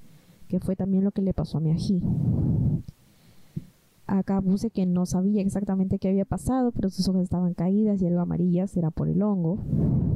que 0.48 0.62
fue 0.62 0.78
también 0.78 1.04
lo 1.04 1.12
que 1.12 1.22
le 1.22 1.34
pasó 1.34 1.58
a 1.58 1.60
mi 1.60 1.72
ají. 1.72 2.02
Acá 4.08 4.40
puse 4.40 4.70
que 4.70 4.86
no 4.86 5.06
sabía 5.06 5.42
exactamente 5.42 6.00
qué 6.00 6.08
había 6.08 6.24
pasado, 6.24 6.72
pero 6.72 6.90
sus 6.90 7.10
hojas 7.10 7.24
estaban 7.24 7.54
caídas 7.54 8.02
y 8.02 8.08
algo 8.08 8.22
amarillas, 8.22 8.78
era 8.78 8.90
por 8.90 9.10
el 9.10 9.22
hongo. 9.22 9.58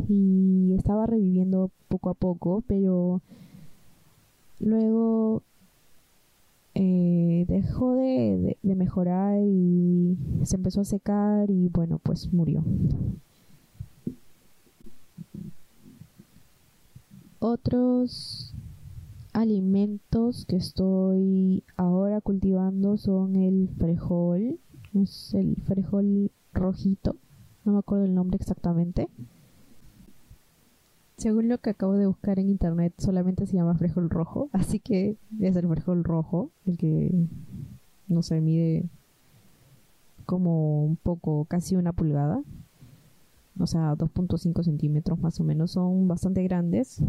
Y 0.08 0.74
estaba 0.78 1.06
reviviendo 1.06 1.70
poco 1.90 2.10
a 2.10 2.14
poco, 2.14 2.64
pero 2.66 3.22
luego 4.62 5.44
eh, 6.74 7.44
dejó 7.50 7.96
de, 7.96 8.58
de, 8.64 8.76
mejorar 8.76 9.42
y 9.44 10.18
se 10.44 10.56
empezó 10.56 10.80
a 10.80 10.86
secar 10.86 11.52
y 11.52 11.68
bueno, 11.68 12.00
pues 12.02 12.32
murió. 12.32 12.64
Otros 17.46 18.56
alimentos 19.34 20.46
que 20.46 20.56
estoy 20.56 21.66
ahora 21.76 22.22
cultivando 22.22 22.96
son 22.96 23.36
el 23.36 23.68
frijol, 23.78 24.62
es 24.94 25.34
el 25.34 25.58
frijol 25.66 26.32
rojito, 26.54 27.18
no 27.66 27.74
me 27.74 27.80
acuerdo 27.80 28.06
el 28.06 28.16
nombre 28.16 28.38
exactamente. 28.40 29.10
Según 31.18 31.50
lo 31.50 31.58
que 31.58 31.72
acabo 31.72 31.96
de 31.96 32.08
buscar 32.08 32.40
en 32.40 32.48
internet, 32.48 32.94
solamente 32.98 33.46
se 33.46 33.58
llama 33.58 33.76
frijol 33.76 34.10
rojo, 34.10 34.48
así 34.54 34.80
que 34.80 35.18
es 35.42 35.58
el 35.58 35.68
frijol 35.68 36.06
rojo, 36.06 36.50
el 36.66 36.78
que 36.78 37.28
no 38.08 38.22
se 38.22 38.40
mide 38.40 38.86
como 40.26 40.86
un 40.86 40.96
poco, 40.96 41.44
casi 41.44 41.76
una 41.76 41.92
pulgada 41.92 42.42
o 43.60 43.68
sea, 43.68 43.94
2.5 43.96 44.64
centímetros 44.64 45.20
más 45.20 45.40
o 45.40 45.44
menos, 45.44 45.72
son 45.72 46.08
bastante 46.08 46.44
grandes. 46.44 47.02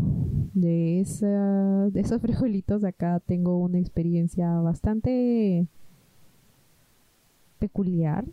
De, 0.55 1.01
esa, 1.01 1.89
de 1.91 2.01
esos 2.01 2.21
frijolitos 2.23 2.85
acá 2.85 3.21
tengo 3.21 3.59
una 3.59 3.79
experiencia 3.79 4.51
bastante 4.61 5.67
peculiar 7.59 8.27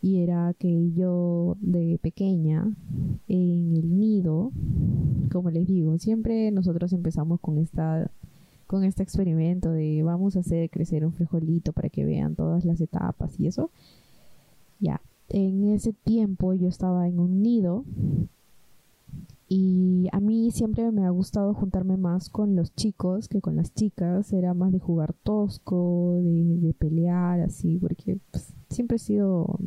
y 0.00 0.22
era 0.22 0.54
que 0.58 0.92
yo 0.92 1.56
de 1.60 1.98
pequeña 2.02 2.66
en 3.28 3.76
el 3.76 3.98
nido, 3.98 4.50
como 5.30 5.50
les 5.50 5.68
digo, 5.68 5.96
siempre 5.98 6.50
nosotros 6.50 6.92
empezamos 6.92 7.38
con 7.40 7.58
esta 7.58 8.10
con 8.66 8.84
este 8.84 9.02
experimento 9.02 9.70
de 9.70 10.02
vamos 10.02 10.34
a 10.34 10.40
hacer 10.40 10.70
crecer 10.70 11.04
un 11.04 11.12
frijolito 11.12 11.72
para 11.74 11.90
que 11.90 12.06
vean 12.06 12.34
todas 12.34 12.64
las 12.64 12.80
etapas 12.80 13.38
y 13.38 13.46
eso. 13.46 13.70
Ya, 14.80 15.00
en 15.32 15.72
ese 15.72 15.92
tiempo 15.92 16.52
yo 16.52 16.68
estaba 16.68 17.08
en 17.08 17.18
un 17.18 17.42
nido 17.42 17.84
y 19.48 20.08
a 20.12 20.20
mí 20.20 20.50
siempre 20.50 20.90
me 20.92 21.04
ha 21.04 21.10
gustado 21.10 21.52
juntarme 21.52 21.96
más 21.96 22.30
con 22.30 22.56
los 22.56 22.74
chicos 22.74 23.28
que 23.28 23.42
con 23.42 23.56
las 23.56 23.74
chicas. 23.74 24.32
Era 24.32 24.54
más 24.54 24.72
de 24.72 24.78
jugar 24.78 25.12
tosco, 25.12 26.20
de, 26.22 26.74
pelear, 26.78 27.40
así, 27.40 27.76
porque 27.78 28.18
pues, 28.30 28.54
siempre 28.70 28.96
he 28.96 28.98
sido 28.98 29.58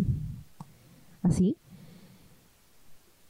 así. 1.22 1.57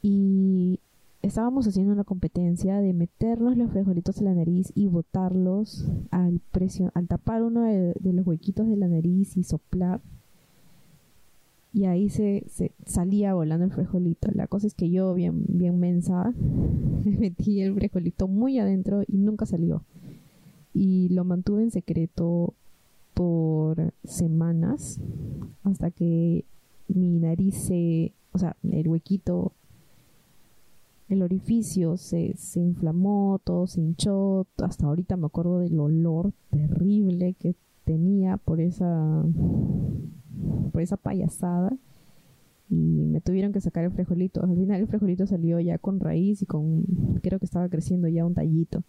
Y 0.01 0.80
estábamos 1.22 1.68
haciendo 1.68 1.92
una 1.92 2.06
competencia 2.06 2.80
de 2.80 2.94
meternos 2.94 3.58
los 3.58 3.72
frijolitos 3.72 4.20
en 4.20 4.25
la 4.25 4.34
nariz 4.34 4.72
y 4.75 4.88
botarlos 4.88 5.89
al, 6.12 6.42
al 6.94 7.08
tapar 7.08 7.44
uno 7.44 7.63
de 7.63 8.13
los 8.13 8.25
huequitos 8.25 8.68
de 8.70 8.77
la 8.77 8.88
nariz 8.88 9.36
y 9.36 9.44
soplar 9.44 10.00
y 11.75 11.84
ahí 11.84 12.08
se, 12.08 12.46
se, 12.48 12.72
salía 12.86 13.34
volando 13.34 13.65
el 13.65 13.72
frijolito. 13.72 14.29
La 14.34 14.48
cosa 14.48 14.65
es 14.65 14.74
que 14.74 14.89
yo, 14.89 15.13
bien, 15.13 15.44
bien 15.46 15.77
mensa, 15.77 16.34
metí 17.03 17.60
el 17.60 17.75
frijolito 17.75 18.29
muy 18.29 18.60
adentro 18.60 19.03
y 19.05 19.17
nunca 19.17 19.46
salió. 19.46 19.84
Y 20.74 21.10
lo 21.10 21.25
mantuve 21.25 21.63
en 21.63 21.72
secreto 21.72 22.53
por 23.13 23.91
semanas 24.05 25.01
hasta 25.63 25.91
que 25.91 26.46
mi 26.88 27.20
nariz 27.20 27.55
se, 27.55 28.13
o 28.32 28.38
sea, 28.38 28.55
el 28.63 28.88
huequito, 28.88 29.51
el 31.10 31.24
orificio 31.24 31.98
se, 31.98 32.38
se 32.38 32.62
inflamó, 32.62 33.41
todo 33.44 33.67
se 33.67 33.82
hinchó. 33.82 34.48
Hasta 34.63 34.86
ahorita 34.86 35.17
me 35.17 35.25
acuerdo 35.25 35.60
del 35.60 35.77
olor 35.77 36.32
terrible 36.51 37.34
que 37.34 37.53
tenía 37.84 38.38
por 38.38 38.62
esa 38.62 39.25
por 40.72 40.82
esa 40.82 40.98
payasada 40.98 41.75
y 42.70 42.75
me 42.75 43.22
tuvieron 43.22 43.54
que 43.54 43.62
sacar 43.62 43.84
el 43.84 43.92
frijolito. 43.92 44.44
Al 44.44 44.56
final 44.56 44.82
el 44.82 44.88
frijolito 44.88 45.27
salió 45.27 45.60
ya 45.60 45.77
con 45.77 46.00
raíz 46.00 46.42
y 46.42 46.46
con, 46.46 46.84
creo 47.22 47.39
que 47.39 47.46
estaba 47.46 47.70
creciendo 47.70 48.08
ya 48.08 48.25
un 48.25 48.34
tallito. 48.34 48.84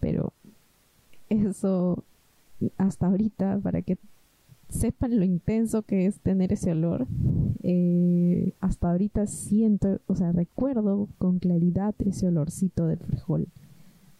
Pero 0.00 0.32
eso 1.28 2.04
hasta 2.76 3.06
ahorita, 3.06 3.60
para 3.62 3.82
que 3.82 3.98
sepan 4.68 5.18
lo 5.18 5.24
intenso 5.24 5.82
que 5.82 6.06
es 6.06 6.20
tener 6.20 6.52
ese 6.52 6.72
olor, 6.72 7.06
eh, 7.62 8.52
hasta 8.60 8.90
ahorita 8.90 9.26
siento, 9.26 10.00
o 10.06 10.14
sea, 10.14 10.32
recuerdo 10.32 11.08
con 11.18 11.38
claridad 11.38 11.94
ese 12.00 12.28
olorcito 12.28 12.86
del 12.86 12.98
frijol 12.98 13.48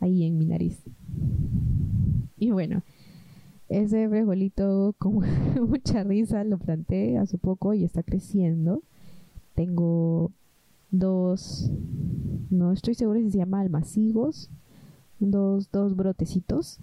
ahí 0.00 0.24
en 0.24 0.38
mi 0.38 0.46
nariz. 0.46 0.82
Y 2.36 2.50
bueno, 2.50 2.82
ese 3.68 4.08
frijolito 4.08 4.94
con 4.98 5.20
mucha 5.68 6.02
risa 6.02 6.44
lo 6.44 6.58
planté 6.58 7.18
hace 7.18 7.38
poco 7.38 7.74
y 7.74 7.84
está 7.84 8.02
creciendo. 8.02 8.82
Tengo 9.54 10.30
dos, 10.90 11.70
no 12.50 12.72
estoy 12.72 12.94
segura 12.94 13.20
si 13.20 13.30
se 13.30 13.38
llama 13.38 13.60
almacigos, 13.60 14.50
dos, 15.18 15.70
dos 15.70 15.96
brotecitos. 15.96 16.78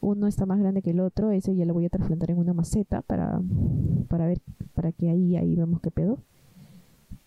Uno 0.00 0.26
está 0.26 0.46
más 0.46 0.58
grande 0.58 0.82
que 0.82 0.90
el 0.90 1.00
otro, 1.00 1.30
ese 1.30 1.56
ya 1.56 1.64
lo 1.64 1.74
voy 1.74 1.86
a 1.86 1.90
trasplantar 1.90 2.30
en 2.30 2.38
una 2.38 2.52
maceta 2.52 3.02
para, 3.02 3.40
para 4.08 4.26
ver, 4.26 4.40
para 4.74 4.92
que 4.92 5.08
ahí, 5.08 5.36
ahí 5.36 5.56
vemos 5.56 5.80
qué 5.80 5.90
pedo. 5.90 6.18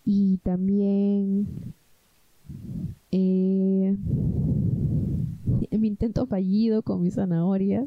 Y 0.04 0.38
también 0.38 1.74
eh, 3.10 3.96
mi 5.78 5.88
intento 5.88 6.26
fallido 6.26 6.82
con 6.82 7.02
mi 7.02 7.10
zanahoria 7.10 7.86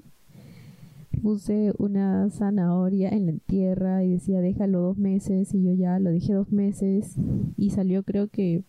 puse 1.24 1.74
una 1.78 2.30
zanahoria 2.30 3.10
en 3.10 3.26
la 3.26 3.34
tierra 3.48 4.04
y 4.04 4.12
decía 4.12 4.42
déjalo 4.42 4.82
dos 4.82 4.98
meses 4.98 5.54
y 5.54 5.64
yo 5.64 5.74
ya 5.74 5.98
lo 5.98 6.12
dejé 6.12 6.34
dos 6.34 6.52
meses 6.52 7.16
y 7.56 7.70
salió 7.70 8.04
creo 8.04 8.28
que 8.28 8.64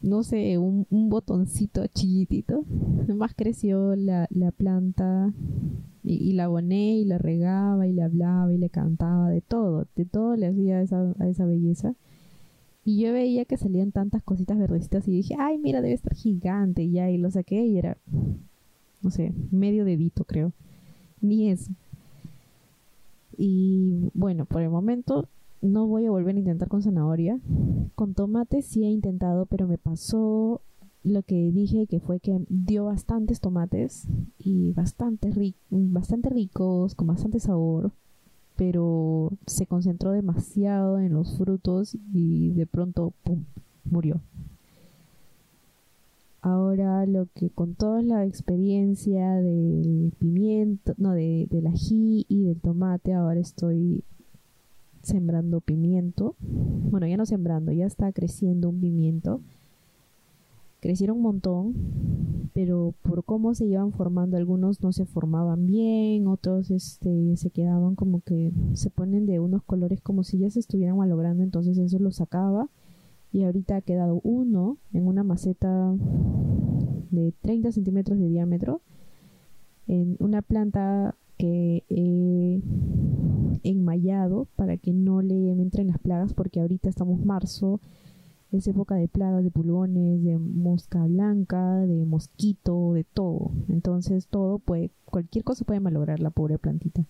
no 0.00 0.22
sé, 0.22 0.58
un, 0.58 0.86
botoncito 0.90 1.86
chiquitito. 1.86 2.64
Más 3.14 3.34
creció 3.34 3.94
la, 3.96 4.26
la 4.30 4.50
planta 4.50 5.32
y, 6.02 6.32
la 6.32 6.44
aboné 6.44 6.96
y 6.96 7.04
la 7.04 7.18
regaba 7.18 7.86
y 7.86 7.92
le 7.92 8.02
hablaba 8.02 8.52
y 8.52 8.58
le 8.58 8.70
cantaba 8.70 9.28
de 9.28 9.42
todo, 9.42 9.86
de 9.96 10.06
todo 10.06 10.36
le 10.36 10.46
hacía 10.46 10.80
esa, 10.80 11.14
a 11.18 11.28
esa 11.28 11.44
belleza. 11.44 11.94
Y 12.82 13.02
yo 13.02 13.12
veía 13.12 13.44
que 13.44 13.58
salían 13.58 13.92
tantas 13.92 14.22
cositas 14.22 14.58
verdecitas 14.58 15.06
y 15.06 15.12
dije, 15.12 15.36
ay, 15.38 15.58
mira, 15.58 15.82
debe 15.82 15.94
estar 15.94 16.14
gigante. 16.14 16.82
Y 16.82 16.92
ya, 16.92 17.10
y 17.10 17.18
lo 17.18 17.30
saqué 17.30 17.66
y 17.66 17.76
era, 17.76 17.98
no 19.02 19.10
sé, 19.10 19.34
medio 19.50 19.84
dedito 19.84 20.24
creo. 20.24 20.52
Ni 21.20 21.50
eso. 21.50 21.72
Y 23.36 24.10
bueno, 24.14 24.44
por 24.44 24.62
el 24.62 24.70
momento 24.70 25.28
no 25.62 25.86
voy 25.86 26.06
a 26.06 26.10
volver 26.10 26.36
a 26.36 26.38
intentar 26.38 26.68
con 26.68 26.82
zanahoria. 26.82 27.38
Con 27.94 28.14
tomate 28.14 28.62
sí 28.62 28.84
he 28.84 28.90
intentado, 28.90 29.46
pero 29.46 29.66
me 29.66 29.78
pasó 29.78 30.60
lo 31.02 31.22
que 31.22 31.50
dije 31.50 31.86
que 31.86 32.00
fue 32.00 32.20
que 32.20 32.44
dio 32.48 32.84
bastantes 32.84 33.40
tomates 33.40 34.06
y 34.38 34.72
bastante, 34.72 35.30
bastante 35.70 36.28
ricos, 36.28 36.94
con 36.94 37.06
bastante 37.06 37.40
sabor, 37.40 37.92
pero 38.56 39.32
se 39.46 39.66
concentró 39.66 40.12
demasiado 40.12 40.98
en 40.98 41.14
los 41.14 41.38
frutos 41.38 41.96
y 42.12 42.50
de 42.52 42.66
pronto, 42.66 43.14
¡pum!, 43.24 43.44
murió. 43.84 44.20
Ahora 46.42 47.04
lo 47.04 47.26
que 47.34 47.50
con 47.50 47.74
toda 47.74 48.00
la 48.02 48.24
experiencia 48.24 49.34
del 49.36 50.12
pimiento, 50.18 50.94
no, 50.96 51.12
de, 51.12 51.46
del 51.50 51.66
ají 51.66 52.24
y 52.28 52.44
del 52.44 52.60
tomate, 52.60 53.12
ahora 53.12 53.40
estoy 53.40 54.02
sembrando 55.02 55.60
pimiento. 55.60 56.36
Bueno, 56.40 57.06
ya 57.06 57.18
no 57.18 57.26
sembrando, 57.26 57.72
ya 57.72 57.84
está 57.84 58.10
creciendo 58.12 58.70
un 58.70 58.80
pimiento. 58.80 59.42
Crecieron 60.80 61.18
un 61.18 61.22
montón, 61.24 61.74
pero 62.54 62.94
por 63.02 63.22
cómo 63.22 63.54
se 63.54 63.66
iban 63.66 63.92
formando, 63.92 64.38
algunos 64.38 64.82
no 64.82 64.92
se 64.92 65.04
formaban 65.04 65.66
bien, 65.66 66.26
otros 66.26 66.70
este, 66.70 67.36
se 67.36 67.50
quedaban 67.50 67.96
como 67.96 68.20
que 68.20 68.50
se 68.72 68.88
ponen 68.88 69.26
de 69.26 69.40
unos 69.40 69.62
colores 69.62 70.00
como 70.00 70.24
si 70.24 70.38
ya 70.38 70.48
se 70.48 70.60
estuvieran 70.60 70.96
malogrando, 70.96 71.42
entonces 71.42 71.76
eso 71.76 71.98
lo 71.98 72.10
sacaba 72.10 72.70
y 73.32 73.44
ahorita 73.44 73.76
ha 73.76 73.80
quedado 73.82 74.20
uno 74.24 74.78
en 74.92 75.06
una 75.06 75.22
maceta 75.22 75.94
de 77.10 77.32
30 77.40 77.72
centímetros 77.72 78.18
de 78.18 78.28
diámetro 78.28 78.82
en 79.86 80.16
una 80.18 80.42
planta 80.42 81.14
que 81.36 81.84
he 81.88 82.60
enmayado 83.62 84.46
para 84.56 84.76
que 84.76 84.92
no 84.92 85.22
le 85.22 85.50
entren 85.52 85.88
las 85.88 85.98
plagas 85.98 86.34
porque 86.34 86.60
ahorita 86.60 86.88
estamos 86.88 87.24
marzo 87.24 87.80
es 88.52 88.66
época 88.66 88.96
de 88.96 89.08
plagas 89.08 89.44
de 89.44 89.50
pulgones 89.50 90.22
de 90.24 90.38
mosca 90.38 91.04
blanca 91.04 91.76
de 91.86 92.04
mosquito 92.04 92.94
de 92.94 93.04
todo. 93.04 93.52
Entonces 93.68 94.26
todo 94.26 94.58
puede 94.58 94.90
cualquier 95.04 95.44
cosa 95.44 95.64
puede 95.64 95.80
malograr 95.80 96.20
la 96.20 96.30
pobre 96.30 96.58
plantita 96.58 97.06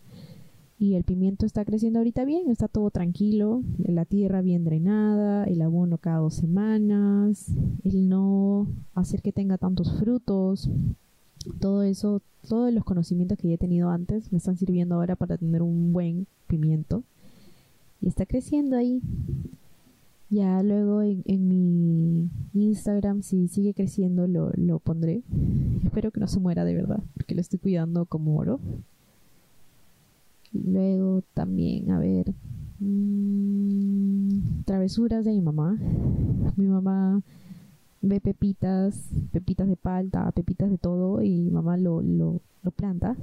y 0.80 0.94
el 0.94 1.04
pimiento 1.04 1.44
está 1.44 1.62
creciendo 1.66 1.98
ahorita 1.98 2.24
bien, 2.24 2.48
está 2.48 2.66
todo 2.66 2.90
tranquilo, 2.90 3.62
la 3.76 4.06
tierra 4.06 4.40
bien 4.40 4.64
drenada, 4.64 5.44
el 5.44 5.60
abono 5.60 5.98
cada 5.98 6.20
dos 6.20 6.32
semanas, 6.32 7.48
el 7.84 8.08
no 8.08 8.66
hacer 8.94 9.20
que 9.20 9.30
tenga 9.30 9.58
tantos 9.58 9.92
frutos, 10.00 10.70
todo 11.60 11.82
eso, 11.82 12.22
todos 12.48 12.72
los 12.72 12.84
conocimientos 12.84 13.36
que 13.36 13.48
ya 13.48 13.54
he 13.56 13.58
tenido 13.58 13.90
antes 13.90 14.32
me 14.32 14.38
están 14.38 14.56
sirviendo 14.56 14.94
ahora 14.94 15.16
para 15.16 15.36
tener 15.36 15.60
un 15.60 15.92
buen 15.92 16.26
pimiento 16.46 17.02
y 18.00 18.08
está 18.08 18.24
creciendo 18.24 18.74
ahí. 18.74 19.02
Ya 20.30 20.62
luego 20.62 21.02
en, 21.02 21.48
mi 21.48 22.30
Instagram, 22.54 23.20
si 23.20 23.48
sigue 23.48 23.74
creciendo, 23.74 24.26
lo, 24.26 24.50
lo 24.54 24.78
pondré. 24.78 25.24
Espero 25.84 26.10
que 26.10 26.20
no 26.20 26.26
se 26.28 26.40
muera 26.40 26.64
de 26.64 26.72
verdad, 26.72 27.02
porque 27.14 27.34
lo 27.34 27.42
estoy 27.42 27.58
cuidando 27.58 28.06
como 28.06 28.38
oro. 28.38 28.60
Luego 30.52 31.22
también, 31.34 31.90
a 31.90 31.98
ver, 31.98 32.34
mmm, 32.78 34.62
travesuras 34.64 35.24
de 35.24 35.32
mi 35.32 35.40
mamá. 35.40 35.78
Mi 36.56 36.66
mamá 36.66 37.22
ve 38.02 38.20
pepitas, 38.20 39.10
pepitas 39.32 39.68
de 39.68 39.76
palta, 39.76 40.30
pepitas 40.32 40.70
de 40.70 40.78
todo 40.78 41.22
y 41.22 41.50
mamá 41.50 41.76
lo, 41.76 42.02
lo, 42.02 42.40
lo 42.62 42.70
planta. 42.70 43.16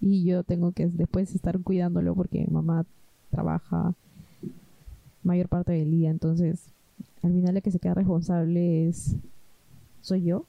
Y 0.00 0.24
yo 0.24 0.42
tengo 0.42 0.72
que 0.72 0.88
después 0.88 1.34
estar 1.34 1.58
cuidándolo 1.60 2.14
porque 2.14 2.46
mamá 2.50 2.84
trabaja 3.30 3.94
mayor 5.22 5.48
parte 5.48 5.72
del 5.72 5.90
día. 5.90 6.10
Entonces, 6.10 6.68
al 7.22 7.32
final 7.32 7.54
la 7.54 7.60
que 7.60 7.70
se 7.70 7.78
queda 7.78 7.94
responsable 7.94 8.88
es 8.88 9.16
soy 10.00 10.22
yo 10.22 10.46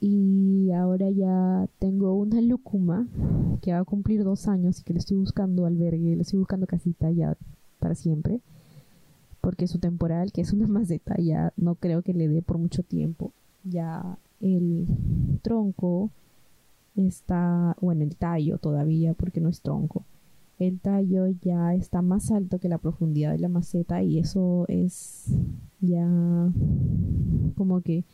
y 0.00 0.72
ahora 0.72 1.10
ya 1.10 1.68
tengo 1.78 2.14
una 2.14 2.40
lúcuma 2.40 3.06
que 3.60 3.72
va 3.72 3.80
a 3.80 3.84
cumplir 3.84 4.24
dos 4.24 4.48
años 4.48 4.80
y 4.80 4.82
que 4.82 4.94
le 4.94 4.98
estoy 4.98 5.18
buscando 5.18 5.66
albergue, 5.66 6.16
le 6.16 6.22
estoy 6.22 6.38
buscando 6.38 6.66
casita 6.66 7.10
ya 7.10 7.36
para 7.78 7.94
siempre, 7.94 8.40
porque 9.42 9.66
su 9.66 9.78
temporal, 9.78 10.32
que 10.32 10.40
es 10.40 10.52
una 10.54 10.66
maceta, 10.68 11.16
ya 11.18 11.52
no 11.56 11.74
creo 11.74 12.02
que 12.02 12.14
le 12.14 12.28
dé 12.28 12.40
por 12.40 12.56
mucho 12.56 12.82
tiempo. 12.82 13.32
Ya 13.62 14.18
el 14.40 14.86
tronco 15.42 16.10
está, 16.96 17.76
bueno, 17.80 18.02
el 18.02 18.16
tallo 18.16 18.56
todavía, 18.56 19.12
porque 19.12 19.40
no 19.40 19.50
es 19.50 19.60
tronco. 19.60 20.06
El 20.58 20.80
tallo 20.80 21.26
ya 21.26 21.74
está 21.74 22.00
más 22.00 22.30
alto 22.30 22.58
que 22.58 22.68
la 22.68 22.78
profundidad 22.78 23.32
de 23.32 23.38
la 23.38 23.48
maceta 23.48 24.02
y 24.02 24.18
eso 24.18 24.64
es 24.68 25.34
ya 25.80 26.06
como 27.56 27.80
que 27.80 28.04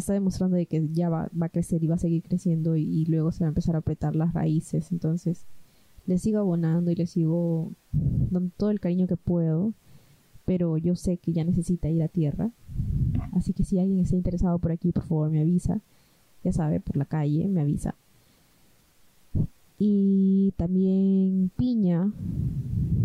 está 0.00 0.12
demostrando 0.12 0.56
de 0.56 0.66
que 0.66 0.88
ya 0.92 1.08
va, 1.08 1.30
va, 1.40 1.46
a 1.46 1.50
crecer 1.50 1.82
y 1.84 1.86
va 1.86 1.94
a 1.94 1.98
seguir 1.98 2.22
creciendo 2.22 2.76
y, 2.76 3.04
luego 3.06 3.32
se 3.32 3.44
va 3.44 3.48
a 3.48 3.50
empezar 3.50 3.76
a 3.76 3.78
apretar 3.78 4.16
las 4.16 4.34
raíces. 4.34 4.92
Entonces 4.92 5.46
le 6.06 6.18
sigo 6.18 6.38
abonando 6.38 6.90
y 6.90 6.96
le 6.96 7.06
sigo 7.06 7.72
dando 7.92 8.50
todo 8.56 8.70
el 8.70 8.80
cariño 8.80 9.06
que 9.06 9.16
puedo, 9.16 9.74
pero 10.44 10.76
yo 10.78 10.96
sé 10.96 11.18
que 11.18 11.32
ya 11.32 11.44
necesita 11.44 11.88
ir 11.88 12.02
a 12.02 12.08
tierra. 12.08 12.50
Así 13.32 13.52
que 13.52 13.64
si 13.64 13.78
alguien 13.78 14.00
está 14.00 14.16
interesado 14.16 14.58
por 14.58 14.72
aquí, 14.72 14.92
por 14.92 15.04
favor 15.04 15.30
me 15.30 15.40
avisa. 15.40 15.80
Ya 16.42 16.52
sabe, 16.52 16.80
por 16.80 16.96
la 16.96 17.04
calle 17.04 17.48
me 17.48 17.60
avisa. 17.60 17.94
Y 19.78 20.52
también 20.56 21.50
piña, 21.56 22.12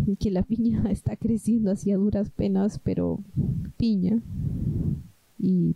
que 0.20 0.30
la 0.30 0.42
piña 0.42 0.84
está 0.90 1.16
creciendo 1.16 1.70
así 1.70 1.90
a 1.90 1.96
duras 1.96 2.30
penas, 2.30 2.78
pero 2.82 3.20
piña. 3.76 4.20
Y 5.38 5.74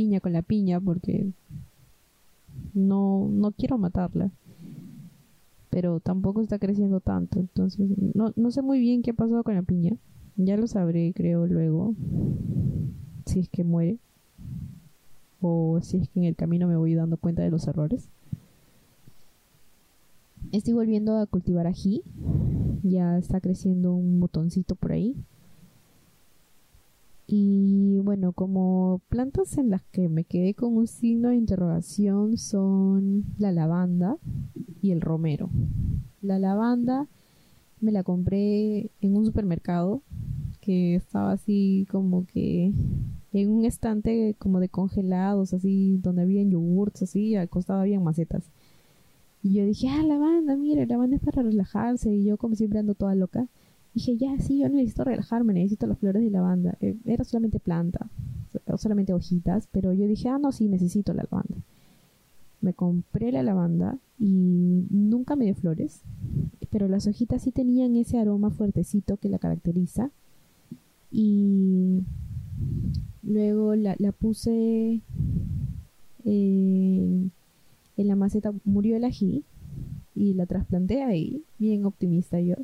piña 0.00 0.20
con 0.20 0.32
la 0.32 0.40
piña 0.40 0.80
porque 0.80 1.30
no, 2.72 3.28
no 3.30 3.52
quiero 3.52 3.76
matarla. 3.76 4.30
Pero 5.68 6.00
tampoco 6.00 6.40
está 6.40 6.58
creciendo 6.58 7.00
tanto. 7.00 7.38
Entonces, 7.38 7.86
no, 8.14 8.32
no 8.34 8.50
sé 8.50 8.62
muy 8.62 8.80
bien 8.80 9.02
qué 9.02 9.10
ha 9.10 9.14
pasado 9.14 9.44
con 9.44 9.54
la 9.54 9.62
piña. 9.62 9.92
Ya 10.36 10.56
lo 10.56 10.66
sabré, 10.66 11.12
creo, 11.14 11.46
luego. 11.46 11.94
Si 13.26 13.40
es 13.40 13.50
que 13.50 13.62
muere. 13.62 13.98
O 15.42 15.80
si 15.82 15.98
es 15.98 16.08
que 16.08 16.20
en 16.20 16.24
el 16.24 16.34
camino 16.34 16.66
me 16.66 16.78
voy 16.78 16.94
dando 16.94 17.18
cuenta 17.18 17.42
de 17.42 17.50
los 17.50 17.68
errores. 17.68 18.08
Estoy 20.50 20.72
volviendo 20.72 21.18
a 21.18 21.26
cultivar 21.26 21.66
ají. 21.66 22.02
Ya 22.82 23.18
está 23.18 23.38
creciendo 23.42 23.92
un 23.92 24.18
botoncito 24.18 24.76
por 24.76 24.92
ahí. 24.92 25.14
Y 27.26 27.59
bueno, 28.20 28.32
como 28.34 29.00
plantas 29.08 29.56
en 29.56 29.70
las 29.70 29.80
que 29.80 30.10
me 30.10 30.24
quedé 30.24 30.52
con 30.52 30.76
un 30.76 30.86
signo 30.86 31.30
de 31.30 31.36
interrogación 31.36 32.36
son 32.36 33.24
la 33.38 33.50
lavanda 33.50 34.18
y 34.82 34.90
el 34.90 35.00
romero. 35.00 35.48
La 36.20 36.38
lavanda 36.38 37.08
me 37.80 37.92
la 37.92 38.02
compré 38.02 38.90
en 39.00 39.16
un 39.16 39.24
supermercado 39.24 40.02
que 40.60 40.96
estaba 40.96 41.32
así 41.32 41.86
como 41.90 42.26
que 42.26 42.74
en 43.32 43.50
un 43.50 43.64
estante 43.64 44.36
como 44.38 44.60
de 44.60 44.68
congelados, 44.68 45.54
así 45.54 45.96
donde 46.02 46.20
había 46.20 46.42
yogurts, 46.42 47.00
así, 47.00 47.36
al 47.36 47.48
costado 47.48 47.80
había 47.80 48.00
macetas. 48.00 48.50
Y 49.42 49.54
yo 49.54 49.64
dije, 49.64 49.88
ah, 49.88 50.02
lavanda, 50.02 50.56
mira, 50.56 50.84
lavanda 50.84 51.16
es 51.16 51.22
para 51.22 51.42
relajarse. 51.42 52.14
Y 52.14 52.24
yo 52.24 52.36
como 52.36 52.54
siempre 52.54 52.80
ando 52.80 52.94
toda 52.94 53.14
loca 53.14 53.48
Dije, 53.94 54.16
ya, 54.16 54.38
sí, 54.38 54.58
yo 54.60 54.68
necesito 54.68 55.04
relajarme, 55.04 55.52
necesito 55.52 55.86
las 55.86 55.98
flores 55.98 56.22
de 56.22 56.30
lavanda. 56.30 56.76
Eh, 56.80 56.96
era 57.04 57.24
solamente 57.24 57.58
planta, 57.58 58.08
solamente 58.76 59.12
hojitas, 59.12 59.68
pero 59.72 59.92
yo 59.92 60.06
dije, 60.06 60.28
ah, 60.28 60.38
no, 60.38 60.52
sí, 60.52 60.68
necesito 60.68 61.12
la 61.12 61.24
lavanda. 61.24 61.56
Me 62.60 62.74
compré 62.74 63.32
la 63.32 63.42
lavanda 63.42 63.98
y 64.18 64.86
nunca 64.90 65.34
me 65.34 65.46
dio 65.46 65.54
flores, 65.54 66.02
pero 66.70 66.88
las 66.88 67.06
hojitas 67.06 67.42
sí 67.42 67.50
tenían 67.50 67.96
ese 67.96 68.18
aroma 68.18 68.50
fuertecito 68.50 69.16
que 69.16 69.28
la 69.28 69.38
caracteriza. 69.38 70.10
Y 71.10 72.02
luego 73.22 73.74
la, 73.74 73.96
puse 74.12 75.00
en 76.24 77.30
la 77.96 78.16
maceta, 78.16 78.52
murió 78.64 78.96
el 78.96 79.04
ají 79.04 79.42
y 80.14 80.34
la 80.34 80.46
trasplanté 80.46 81.02
ahí, 81.02 81.42
bien 81.58 81.86
optimista 81.86 82.40
yo, 82.40 82.56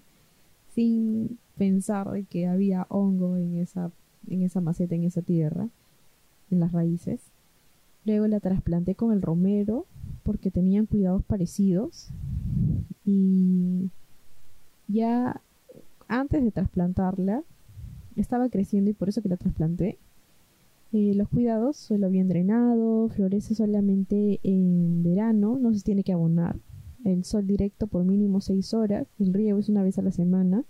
sin 0.76 1.38
pensar 1.56 2.06
que 2.28 2.46
había 2.46 2.86
hongo 2.90 3.38
en 3.38 3.56
esa, 3.56 3.90
en 4.28 4.42
esa 4.42 4.60
maceta, 4.60 4.94
en 4.94 5.04
esa 5.04 5.22
tierra, 5.22 5.68
en 6.50 6.60
las 6.60 6.70
raíces. 6.70 7.20
Luego 8.04 8.26
la 8.28 8.40
trasplanté 8.40 8.94
con 8.94 9.10
el 9.10 9.22
romero 9.22 9.86
porque 10.22 10.50
tenían 10.50 10.84
cuidados 10.84 11.24
parecidos 11.24 12.10
y 13.06 13.88
ya 14.86 15.40
antes 16.08 16.44
de 16.44 16.50
trasplantarla 16.50 17.42
estaba 18.14 18.50
creciendo 18.50 18.90
y 18.90 18.94
por 18.94 19.08
eso 19.08 19.22
que 19.22 19.30
la 19.30 19.38
trasplanté. 19.38 19.96
Eh, 20.92 21.14
los 21.14 21.28
cuidados, 21.30 21.78
suelo 21.78 22.10
bien 22.10 22.28
drenado, 22.28 23.08
florece 23.08 23.54
solamente 23.54 24.40
en 24.42 25.02
verano, 25.02 25.58
no 25.58 25.72
se 25.72 25.82
tiene 25.82 26.04
que 26.04 26.12
abonar. 26.12 26.56
El 27.06 27.24
sol 27.24 27.46
directo 27.46 27.86
por 27.86 28.04
mínimo 28.04 28.40
6 28.40 28.74
horas, 28.74 29.06
el 29.18 29.32
riego 29.32 29.58
es 29.58 29.68
una 29.68 29.82
vez 29.82 29.98
a 29.98 30.02
la 30.02 30.12
semana 30.12 30.64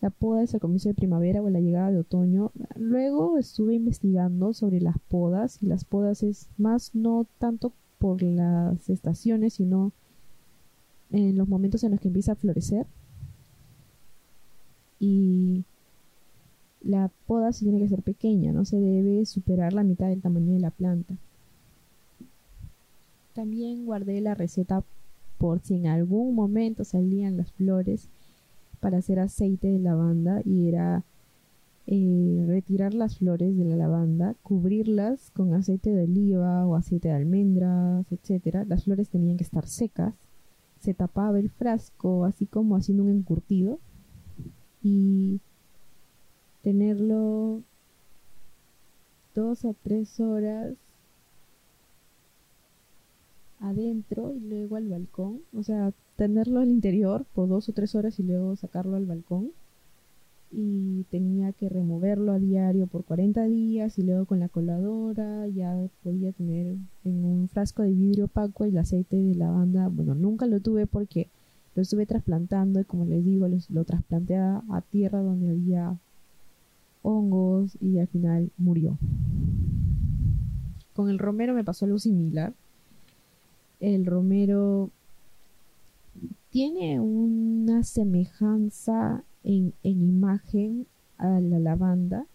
la 0.00 0.10
poda 0.10 0.42
es 0.42 0.54
al 0.54 0.60
comienzo 0.60 0.88
de 0.88 0.94
primavera 0.94 1.42
o 1.42 1.48
a 1.48 1.50
la 1.50 1.60
llegada 1.60 1.90
de 1.90 1.98
otoño. 1.98 2.52
Luego 2.76 3.36
estuve 3.36 3.74
investigando 3.74 4.52
sobre 4.52 4.80
las 4.80 4.96
podas 5.08 5.60
y 5.60 5.66
las 5.66 5.84
podas 5.84 6.22
es 6.22 6.48
más 6.56 6.94
no 6.94 7.26
tanto 7.38 7.72
por 7.98 8.22
las 8.22 8.88
estaciones, 8.88 9.54
sino 9.54 9.92
en 11.10 11.36
los 11.36 11.48
momentos 11.48 11.82
en 11.82 11.92
los 11.92 12.00
que 12.00 12.08
empieza 12.08 12.32
a 12.32 12.36
florecer. 12.36 12.86
Y 15.00 15.64
la 16.80 17.10
poda 17.26 17.52
se 17.52 17.64
tiene 17.64 17.80
que 17.80 17.88
ser 17.88 18.02
pequeña, 18.02 18.52
no 18.52 18.64
se 18.64 18.78
debe 18.78 19.26
superar 19.26 19.72
la 19.72 19.82
mitad 19.82 20.08
del 20.08 20.22
tamaño 20.22 20.52
de 20.52 20.60
la 20.60 20.70
planta. 20.70 21.16
También 23.34 23.84
guardé 23.84 24.20
la 24.20 24.34
receta 24.34 24.84
por 25.38 25.60
si 25.60 25.74
en 25.74 25.86
algún 25.86 26.34
momento 26.34 26.84
salían 26.84 27.36
las 27.36 27.52
flores 27.52 28.08
para 28.80 28.98
hacer 28.98 29.20
aceite 29.20 29.68
de 29.68 29.78
lavanda 29.78 30.42
y 30.44 30.68
era 30.68 31.04
eh, 31.86 32.44
retirar 32.46 32.92
las 32.92 33.16
flores 33.18 33.56
de 33.56 33.64
la 33.64 33.76
lavanda, 33.76 34.34
cubrirlas 34.42 35.30
con 35.30 35.54
aceite 35.54 35.90
de 35.90 36.04
oliva 36.04 36.66
o 36.66 36.76
aceite 36.76 37.08
de 37.08 37.14
almendras, 37.14 38.04
etcétera. 38.12 38.64
Las 38.64 38.84
flores 38.84 39.08
tenían 39.08 39.36
que 39.36 39.44
estar 39.44 39.66
secas, 39.66 40.14
se 40.80 40.94
tapaba 40.94 41.38
el 41.38 41.50
frasco 41.50 42.24
así 42.24 42.46
como 42.46 42.76
haciendo 42.76 43.04
un 43.04 43.10
encurtido 43.10 43.78
y 44.82 45.40
tenerlo 46.62 47.62
dos 49.34 49.64
a 49.64 49.72
tres 49.72 50.20
horas 50.20 50.74
adentro 53.60 54.34
y 54.34 54.40
luego 54.40 54.76
al 54.76 54.88
balcón, 54.88 55.40
o 55.54 55.62
sea, 55.62 55.92
tenerlo 56.16 56.60
al 56.60 56.70
interior 56.70 57.24
por 57.34 57.48
dos 57.48 57.68
o 57.68 57.72
tres 57.72 57.94
horas 57.94 58.18
y 58.18 58.22
luego 58.22 58.56
sacarlo 58.56 58.96
al 58.96 59.06
balcón. 59.06 59.50
Y 60.50 61.04
tenía 61.10 61.52
que 61.52 61.68
removerlo 61.68 62.32
a 62.32 62.38
diario 62.38 62.86
por 62.86 63.04
40 63.04 63.44
días 63.44 63.98
y 63.98 64.02
luego 64.02 64.24
con 64.24 64.40
la 64.40 64.48
coladora 64.48 65.46
ya 65.48 65.76
podía 66.02 66.32
tener 66.32 66.74
en 67.04 67.24
un 67.24 67.48
frasco 67.48 67.82
de 67.82 67.92
vidrio 67.92 68.26
opaco 68.26 68.64
el 68.64 68.78
aceite 68.78 69.16
de 69.16 69.34
lavanda. 69.34 69.88
Bueno, 69.88 70.14
nunca 70.14 70.46
lo 70.46 70.60
tuve 70.60 70.86
porque 70.86 71.28
lo 71.74 71.82
estuve 71.82 72.06
trasplantando 72.06 72.80
y 72.80 72.84
como 72.84 73.04
les 73.04 73.22
digo, 73.26 73.46
lo, 73.68 73.84
trasplanté 73.84 74.36
a 74.36 74.82
tierra 74.90 75.20
donde 75.20 75.50
había 75.50 75.98
hongos 77.02 77.76
y 77.80 77.98
al 77.98 78.08
final 78.08 78.50
murió. 78.56 78.98
Con 80.94 81.08
el 81.08 81.18
romero 81.18 81.54
me 81.54 81.64
pasó 81.64 81.84
algo 81.84 81.98
similar. 81.98 82.52
El 83.80 84.06
romero 84.06 84.90
tiene 86.50 86.98
una 86.98 87.84
semejanza 87.84 89.22
en, 89.44 89.72
imagen 89.82 90.86
a 91.16 91.40
la 91.40 91.58
lavanda, 91.58 92.26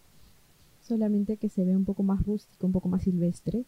solamente 0.82 1.36
que 1.36 1.48
se 1.48 1.64
ve 1.64 1.76
un 1.76 1.84
poco 1.84 2.02
más 2.02 2.24
rústico, 2.24 2.66
un 2.66 2.72
poco 2.72 2.88
más 2.88 3.02
silvestre. 3.02 3.64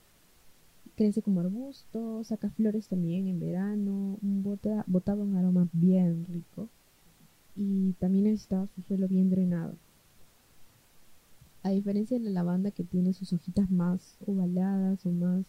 Crece 0.95 1.21
como 1.21 1.41
arbusto, 1.41 2.25
saca 2.25 2.49
flores 2.51 2.89
también 2.89 3.29
en 3.29 3.41
verano, 3.41 4.17
bota, 4.23 4.85
botaba 4.87 5.23
un 5.23 5.37
aroma 5.37 5.69
bien 5.73 6.27
rico 6.31 6.69
y 7.55 7.93
también 7.95 8.25
necesitaba 8.25 8.69
su 8.75 8.83
suelo 8.83 9.09
bien 9.09 9.29
drenado. 9.29 9.75
A 11.63 11.71
diferencia 11.71 12.19
de 12.19 12.25
la 12.25 12.31
lavanda 12.31 12.71
que 12.71 12.85
tiene 12.85 13.13
sus 13.13 13.33
hojitas 13.33 13.71
más 13.71 14.17
ovaladas 14.27 15.05
o 15.05 15.11
más 15.11 15.45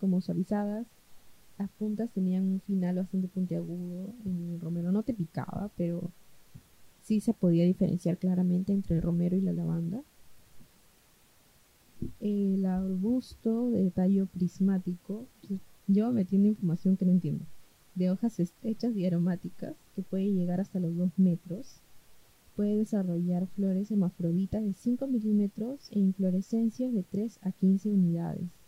como 0.00 0.20
suavizadas, 0.20 0.86
las 1.58 1.70
puntas 1.70 2.10
tenían 2.10 2.44
un 2.44 2.60
final 2.60 2.96
bastante 2.96 3.28
puntiagudo 3.28 4.12
en 4.24 4.54
el 4.54 4.60
romero. 4.60 4.90
No 4.90 5.02
te 5.02 5.14
picaba, 5.14 5.70
pero 5.76 6.10
sí 7.02 7.20
se 7.20 7.32
podía 7.32 7.64
diferenciar 7.64 8.18
claramente 8.18 8.72
entre 8.72 8.96
el 8.96 9.02
romero 9.02 9.36
y 9.36 9.40
la 9.40 9.52
lavanda. 9.52 10.02
El 12.20 12.66
arbusto 12.66 13.70
de 13.70 13.90
tallo 13.90 14.26
prismático, 14.26 15.26
yo 15.86 16.10
metiendo 16.12 16.48
información 16.48 16.96
que 16.96 17.04
no 17.04 17.12
entiendo, 17.12 17.44
de 17.94 18.10
hojas 18.10 18.40
estrechas 18.40 18.96
y 18.96 19.06
aromáticas 19.06 19.76
que 19.94 20.02
puede 20.02 20.32
llegar 20.32 20.60
hasta 20.60 20.80
los 20.80 20.96
2 20.96 21.10
metros. 21.18 21.80
Puede 22.56 22.76
desarrollar 22.76 23.46
flores 23.48 23.90
hermafroditas 23.90 24.62
de 24.62 24.74
5 24.74 25.06
milímetros 25.06 25.90
e 25.92 25.98
inflorescencias 25.98 26.92
de 26.92 27.02
3 27.04 27.38
a 27.42 27.52
15 27.52 27.90
unidades 27.90 28.63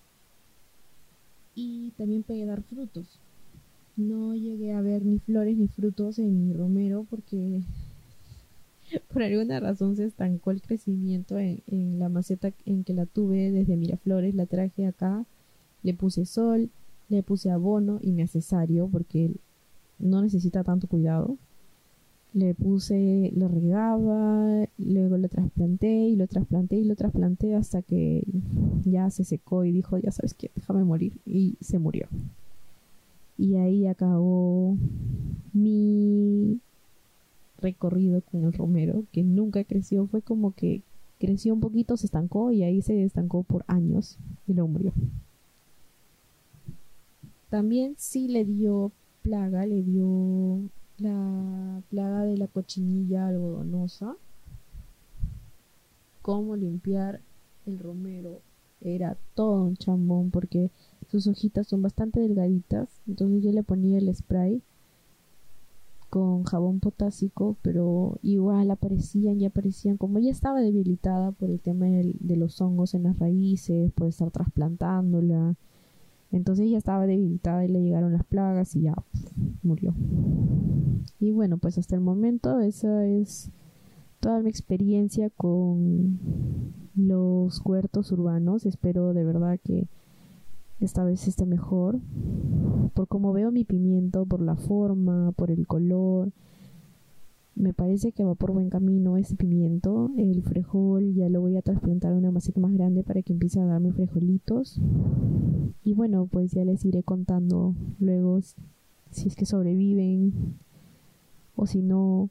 y 1.57 1.91
también 1.97 2.23
puede 2.23 2.45
dar 2.45 2.63
frutos. 2.63 3.19
No 3.97 4.37
llegué 4.37 4.75
a 4.75 4.83
ver 4.83 5.05
ni 5.05 5.19
flores 5.19 5.57
ni 5.57 5.67
frutos 5.67 6.19
en 6.19 6.47
mi 6.47 6.53
romero 6.53 7.07
porque 7.09 7.63
por 9.13 9.23
alguna 9.23 9.59
razón 9.59 9.97
se 9.97 10.05
estancó 10.05 10.53
el 10.53 10.61
crecimiento 10.61 11.39
en, 11.39 11.99
la 11.99 12.09
maceta 12.09 12.53
en 12.67 12.85
que 12.85 12.93
la 12.93 13.07
tuve 13.07 13.51
desde 13.51 13.77
Miraflores, 13.77 14.35
la 14.35 14.47
traje 14.47 14.87
acá, 14.87 15.25
le 15.83 15.95
puse 15.95 16.27
sol, 16.27 16.69
le 17.09 17.23
puse 17.23 17.51
abono 17.51 17.99
y 18.03 18.13
necesario 18.13 18.87
porque 18.93 19.33
no 19.99 20.21
necesita 20.21 20.63
tanto 20.63 20.87
cuidado 20.87 21.39
le 22.37 22.53
puse, 22.53 23.33
lo 23.35 23.49
regaba, 23.49 24.69
luego 24.77 25.17
lo 25.17 25.27
trasplanté 25.27 25.89
y 25.89 26.17
lo 26.17 26.27
trasplanté 26.27 26.77
y 26.77 26.85
lo 26.85 26.95
trasplanté 26.95 27.55
hasta 27.55 27.81
que 27.81 28.27
ya 28.85 29.09
se 29.09 29.25
secó 29.25 29.65
y 29.65 29.73
dijo, 29.73 29.97
ya 29.97 30.11
sabes 30.11 30.35
qué, 30.35 30.51
déjame 30.55 30.85
morir 30.85 31.15
y 31.25 31.55
se 31.63 31.79
murió. 31.79 32.09
Y 33.39 33.57
ahí 33.57 33.87
acabó 33.87 34.77
mi 35.55 36.61
recorrido 37.57 38.21
con 38.21 38.45
el 38.45 38.53
romero, 38.53 39.05
que 39.13 39.23
nunca 39.23 39.65
creció, 39.65 40.07
fue 40.07 40.21
como 40.21 40.53
que 40.53 40.83
creció 41.19 41.55
un 41.55 41.61
poquito, 41.61 41.97
se 41.97 42.05
estancó 42.05 42.53
y 42.53 42.65
ahí 42.65 42.83
se 42.83 43.03
estancó 43.03 43.45
por 43.45 43.65
años 43.67 44.19
y 44.47 44.53
luego 44.53 44.69
murió. 44.69 44.93
También 47.49 47.95
sí 47.97 48.29
le 48.29 48.45
dio 48.45 48.93
plaga, 49.23 49.65
le 49.65 49.83
dio 49.83 50.61
la 50.99 51.83
plaga 51.91 52.23
de 52.25 52.37
la 52.37 52.47
cochinilla 52.47 53.29
algodonosa, 53.29 54.17
cómo 56.23 56.57
limpiar 56.57 57.21
el 57.67 57.79
romero 57.79 58.41
era 58.81 59.17
todo 59.35 59.65
un 59.65 59.77
chambón 59.77 60.31
porque 60.31 60.71
sus 61.09 61.27
hojitas 61.27 61.67
son 61.67 61.83
bastante 61.83 62.21
delgaditas, 62.21 62.89
entonces 63.07 63.43
yo 63.43 63.53
le 63.53 63.63
ponía 63.63 63.99
el 63.99 64.15
spray 64.15 64.63
con 66.11 66.45
jabón 66.45 66.81
potásico, 66.81 67.57
pero 67.63 68.19
igual 68.23 68.71
aparecían 68.71 69.41
y 69.41 69.45
aparecían, 69.45 69.97
como 69.97 70.19
ya 70.19 70.31
estaba 70.31 70.61
debilitada 70.61 71.33
por 71.33 71.51
el 71.51 71.61
tema 71.61 71.87
de 71.87 72.37
los 72.37 72.61
hongos 72.61 72.95
en 72.95 73.03
las 73.03 73.19
raíces, 73.19 73.93
por 73.93 74.09
estar 74.09 74.31
trasplantándola, 74.31 75.57
entonces 76.33 76.71
ya 76.71 76.79
estaba 76.79 77.07
debilitada 77.07 77.65
y 77.65 77.69
le 77.69 77.83
llegaron 77.83 78.13
las 78.13 78.25
plagas 78.25 78.75
y 78.77 78.83
ya 78.83 78.95
murió. 79.63 79.95
Y 81.19 81.33
bueno, 81.33 81.59
pues 81.59 81.79
hasta 81.79 81.95
el 81.95 82.01
momento 82.03 82.61
esa 82.61 83.07
es 83.07 83.51
toda 84.21 84.41
mi 84.41 84.51
experiencia 84.51 85.31
con 85.31 86.19
los 86.95 87.61
huertos 87.65 88.13
urbanos. 88.13 88.67
Espero 88.67 89.15
de 89.15 89.25
verdad 89.25 89.59
que 89.63 89.89
esta 90.81 91.05
vez 91.05 91.27
esté 91.27 91.47
mejor. 91.47 92.01
Por 92.95 93.09
como 93.09 93.33
veo 93.33 93.51
mi 93.51 93.65
pimiento, 93.65 94.27
por 94.27 94.43
la 94.43 94.57
forma, 94.57 95.33
por 95.33 95.51
el 95.51 95.67
color. 95.67 96.33
me 97.55 97.73
parece 97.73 98.13
que 98.13 98.23
va 98.23 98.35
por 98.35 98.53
buen 98.53 98.69
camino 98.69 99.17
este 99.17 99.37
pimiento. 99.37 100.11
El 100.19 100.43
frijol 100.43 101.15
ya 101.15 101.29
lo 101.29 101.41
voy 101.41 101.57
a 101.57 101.63
trasplantar 101.63 102.13
a 102.13 102.17
una 102.17 102.31
maceta 102.31 102.61
más 102.61 102.73
grande 102.73 103.03
para 103.03 103.23
que 103.23 103.33
empiece 103.33 103.61
a 103.61 103.65
darme 103.65 103.93
frijolitos. 103.93 104.81
Y 105.83 105.95
bueno, 105.95 106.27
pues 106.27 106.53
ya 106.53 106.65
les 106.65 106.85
iré 106.85 107.03
contando 107.03 107.75
luego 107.99 108.41
si 109.11 109.29
es 109.29 109.37
que 109.37 109.47
sobreviven 109.47 110.59
o 111.57 111.67
si 111.67 111.83
no, 111.83 112.31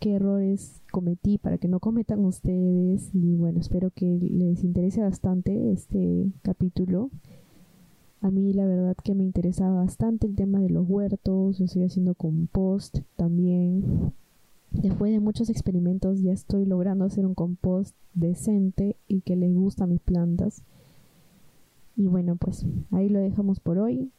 qué 0.00 0.16
errores 0.16 0.82
cometí 0.92 1.38
para 1.38 1.58
que 1.58 1.68
no 1.68 1.80
cometan 1.80 2.24
ustedes. 2.24 3.10
Y 3.14 3.36
bueno, 3.36 3.60
espero 3.60 3.90
que 3.90 4.18
les 4.20 4.62
interese 4.64 5.00
bastante 5.00 5.72
este 5.72 6.30
capítulo. 6.42 7.10
A 8.20 8.30
mí 8.30 8.52
la 8.52 8.66
verdad 8.66 8.96
que 9.02 9.14
me 9.14 9.24
interesa 9.24 9.70
bastante 9.70 10.26
el 10.26 10.34
tema 10.34 10.58
de 10.58 10.70
los 10.70 10.88
huertos, 10.88 11.60
estoy 11.60 11.84
haciendo 11.84 12.14
compost 12.14 12.98
también. 13.16 14.12
Después 14.70 15.12
de 15.12 15.20
muchos 15.20 15.50
experimentos 15.50 16.20
ya 16.20 16.32
estoy 16.32 16.64
logrando 16.64 17.04
hacer 17.04 17.26
un 17.26 17.34
compost 17.34 17.94
decente 18.14 18.96
y 19.08 19.20
que 19.20 19.36
les 19.36 19.54
gusta 19.54 19.84
a 19.84 19.86
mis 19.86 20.00
plantas. 20.00 20.62
Y 21.96 22.06
bueno, 22.06 22.36
pues 22.36 22.66
ahí 22.90 23.08
lo 23.08 23.20
dejamos 23.20 23.60
por 23.60 23.78
hoy. 23.78 24.10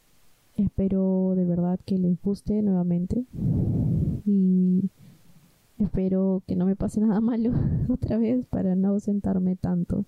Espero 0.56 1.34
de 1.36 1.44
verdad 1.44 1.78
que 1.84 1.98
les 1.98 2.20
guste 2.20 2.62
nuevamente. 2.62 3.24
Y 4.24 4.90
espero 5.78 6.42
que 6.46 6.56
no 6.56 6.66
me 6.66 6.76
pase 6.76 7.00
nada 7.00 7.20
malo 7.20 7.52
otra 7.88 8.18
vez 8.18 8.46
para 8.46 8.74
no 8.74 8.88
ausentarme 8.88 9.56
tanto 9.56 10.04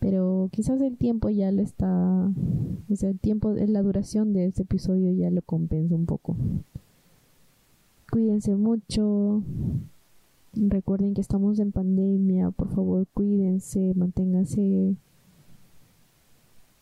pero 0.00 0.48
quizás 0.52 0.80
el 0.80 0.96
tiempo 0.96 1.28
ya 1.28 1.50
lo 1.50 1.62
está, 1.62 2.30
o 2.88 2.96
sea, 2.96 3.10
el 3.10 3.18
tiempo, 3.18 3.52
la 3.52 3.82
duración 3.82 4.32
de 4.32 4.46
este 4.46 4.62
episodio 4.62 5.12
ya 5.12 5.30
lo 5.30 5.42
compensa 5.42 5.94
un 5.94 6.06
poco. 6.06 6.36
Cuídense 8.10 8.54
mucho, 8.56 9.42
recuerden 10.54 11.14
que 11.14 11.20
estamos 11.20 11.58
en 11.58 11.72
pandemia, 11.72 12.50
por 12.52 12.68
favor 12.68 13.06
cuídense, 13.12 13.92
manténganse 13.94 14.96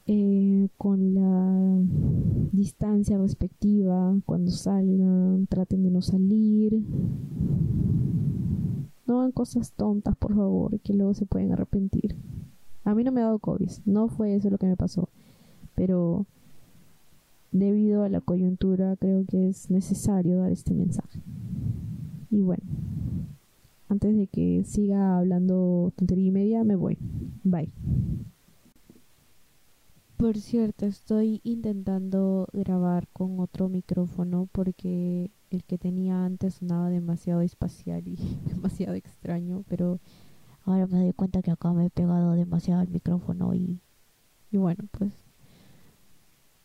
eh, 0.07 0.69
con 0.79 1.14
la 1.14 1.81
distancia 2.53 3.19
respectiva 3.19 4.14
cuando 4.25 4.51
salgan, 4.51 5.47
traten 5.49 5.83
de 5.83 5.90
no 5.90 6.01
salir. 6.01 6.81
No 9.07 9.21
hagan 9.21 9.33
cosas 9.33 9.73
tontas, 9.73 10.16
por 10.16 10.35
favor, 10.35 10.79
que 10.81 10.95
luego 10.95 11.14
se 11.14 11.27
pueden 11.27 11.53
arrepentir. 11.53 12.16
A 12.85 12.95
mí 12.95 13.03
no 13.03 13.11
me 13.11 13.21
ha 13.21 13.25
dado 13.25 13.40
COVID, 13.40 13.71
no 13.85 14.09
fue 14.09 14.35
eso 14.35 14.49
lo 14.49 14.59
que 14.59 14.66
me 14.66 14.77
pasó, 14.77 15.09
pero 15.75 16.25
debido 17.51 18.05
a 18.05 18.09
la 18.09 18.21
coyuntura 18.21 18.97
creo 18.97 19.25
que 19.25 19.49
es 19.49 19.71
necesario 19.71 20.38
dar 20.38 20.53
este 20.53 20.73
mensaje. 20.73 21.21
Y 22.31 22.42
bueno, 22.42 22.62
antes 23.88 24.16
de 24.16 24.27
que 24.29 24.62
siga 24.64 25.19
hablando 25.19 25.92
tontería 25.97 26.29
y 26.29 26.31
media, 26.31 26.64
me 26.64 26.77
voy. 26.77 26.99
Bye. 27.42 27.73
Por 30.16 30.38
cierto, 30.38 30.87
estoy 30.87 31.40
intentando 31.44 32.48
grabar 32.52 33.07
con 33.12 33.38
otro 33.40 33.68
micrófono 33.68 34.48
porque 34.50 35.31
el 35.50 35.64
que 35.64 35.79
tenía 35.79 36.24
antes 36.24 36.55
sonaba 36.55 36.88
demasiado 36.90 37.42
espacial 37.42 38.09
y 38.09 38.16
demasiado 38.48 38.94
extraño, 38.94 39.64
pero 39.68 40.00
Ahora 40.66 40.88
me 40.88 40.98
doy 40.98 41.12
cuenta 41.12 41.42
que 41.42 41.52
acá 41.52 41.72
me 41.72 41.87
he 41.87 41.90
pegado 41.90 42.33
demasiado 42.33 42.81
al 42.81 42.88
micrófono 42.88 43.55
y, 43.55 43.81
y 44.50 44.57
bueno, 44.57 44.85
pues 44.90 45.12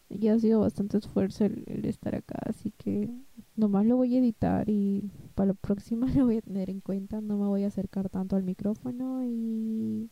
ya 0.10 0.34
ha 0.34 0.40
sido 0.40 0.62
bastante 0.62 0.98
esfuerzo 0.98 1.46
el, 1.46 1.86
estar 1.86 2.16
acá, 2.16 2.40
así 2.48 2.72
que 2.72 3.12
nomás 3.56 3.86
lo 3.86 3.98
voy 3.98 4.16
a 4.16 4.20
editar 4.20 4.68
y 4.68 5.12
para 5.36 5.50
la 5.50 5.54
próxima 5.54 6.08
lo 6.16 6.26
voy 6.26 6.38
a 6.38 6.42
tener 6.42 6.72
en 6.72 6.82
cuenta, 6.82 7.22
no 7.22 7.38
me 7.38 7.46
voy 7.46 7.64
a 7.64 7.68
acercar 7.68 8.10
tanto 8.10 8.36
al 8.36 8.44
micrófono 8.44 9.24
y... 9.24 10.10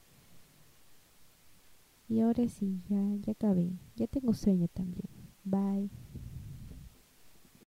Y 2.10 2.20
ahora 2.20 2.46
sí, 2.50 2.82
ya, 2.90 3.00
ya 3.22 3.32
acabé, 3.32 3.72
ya 3.96 4.06
tengo 4.08 4.34
sueño 4.34 4.68
también. 4.68 5.08
Bye. 5.46 5.90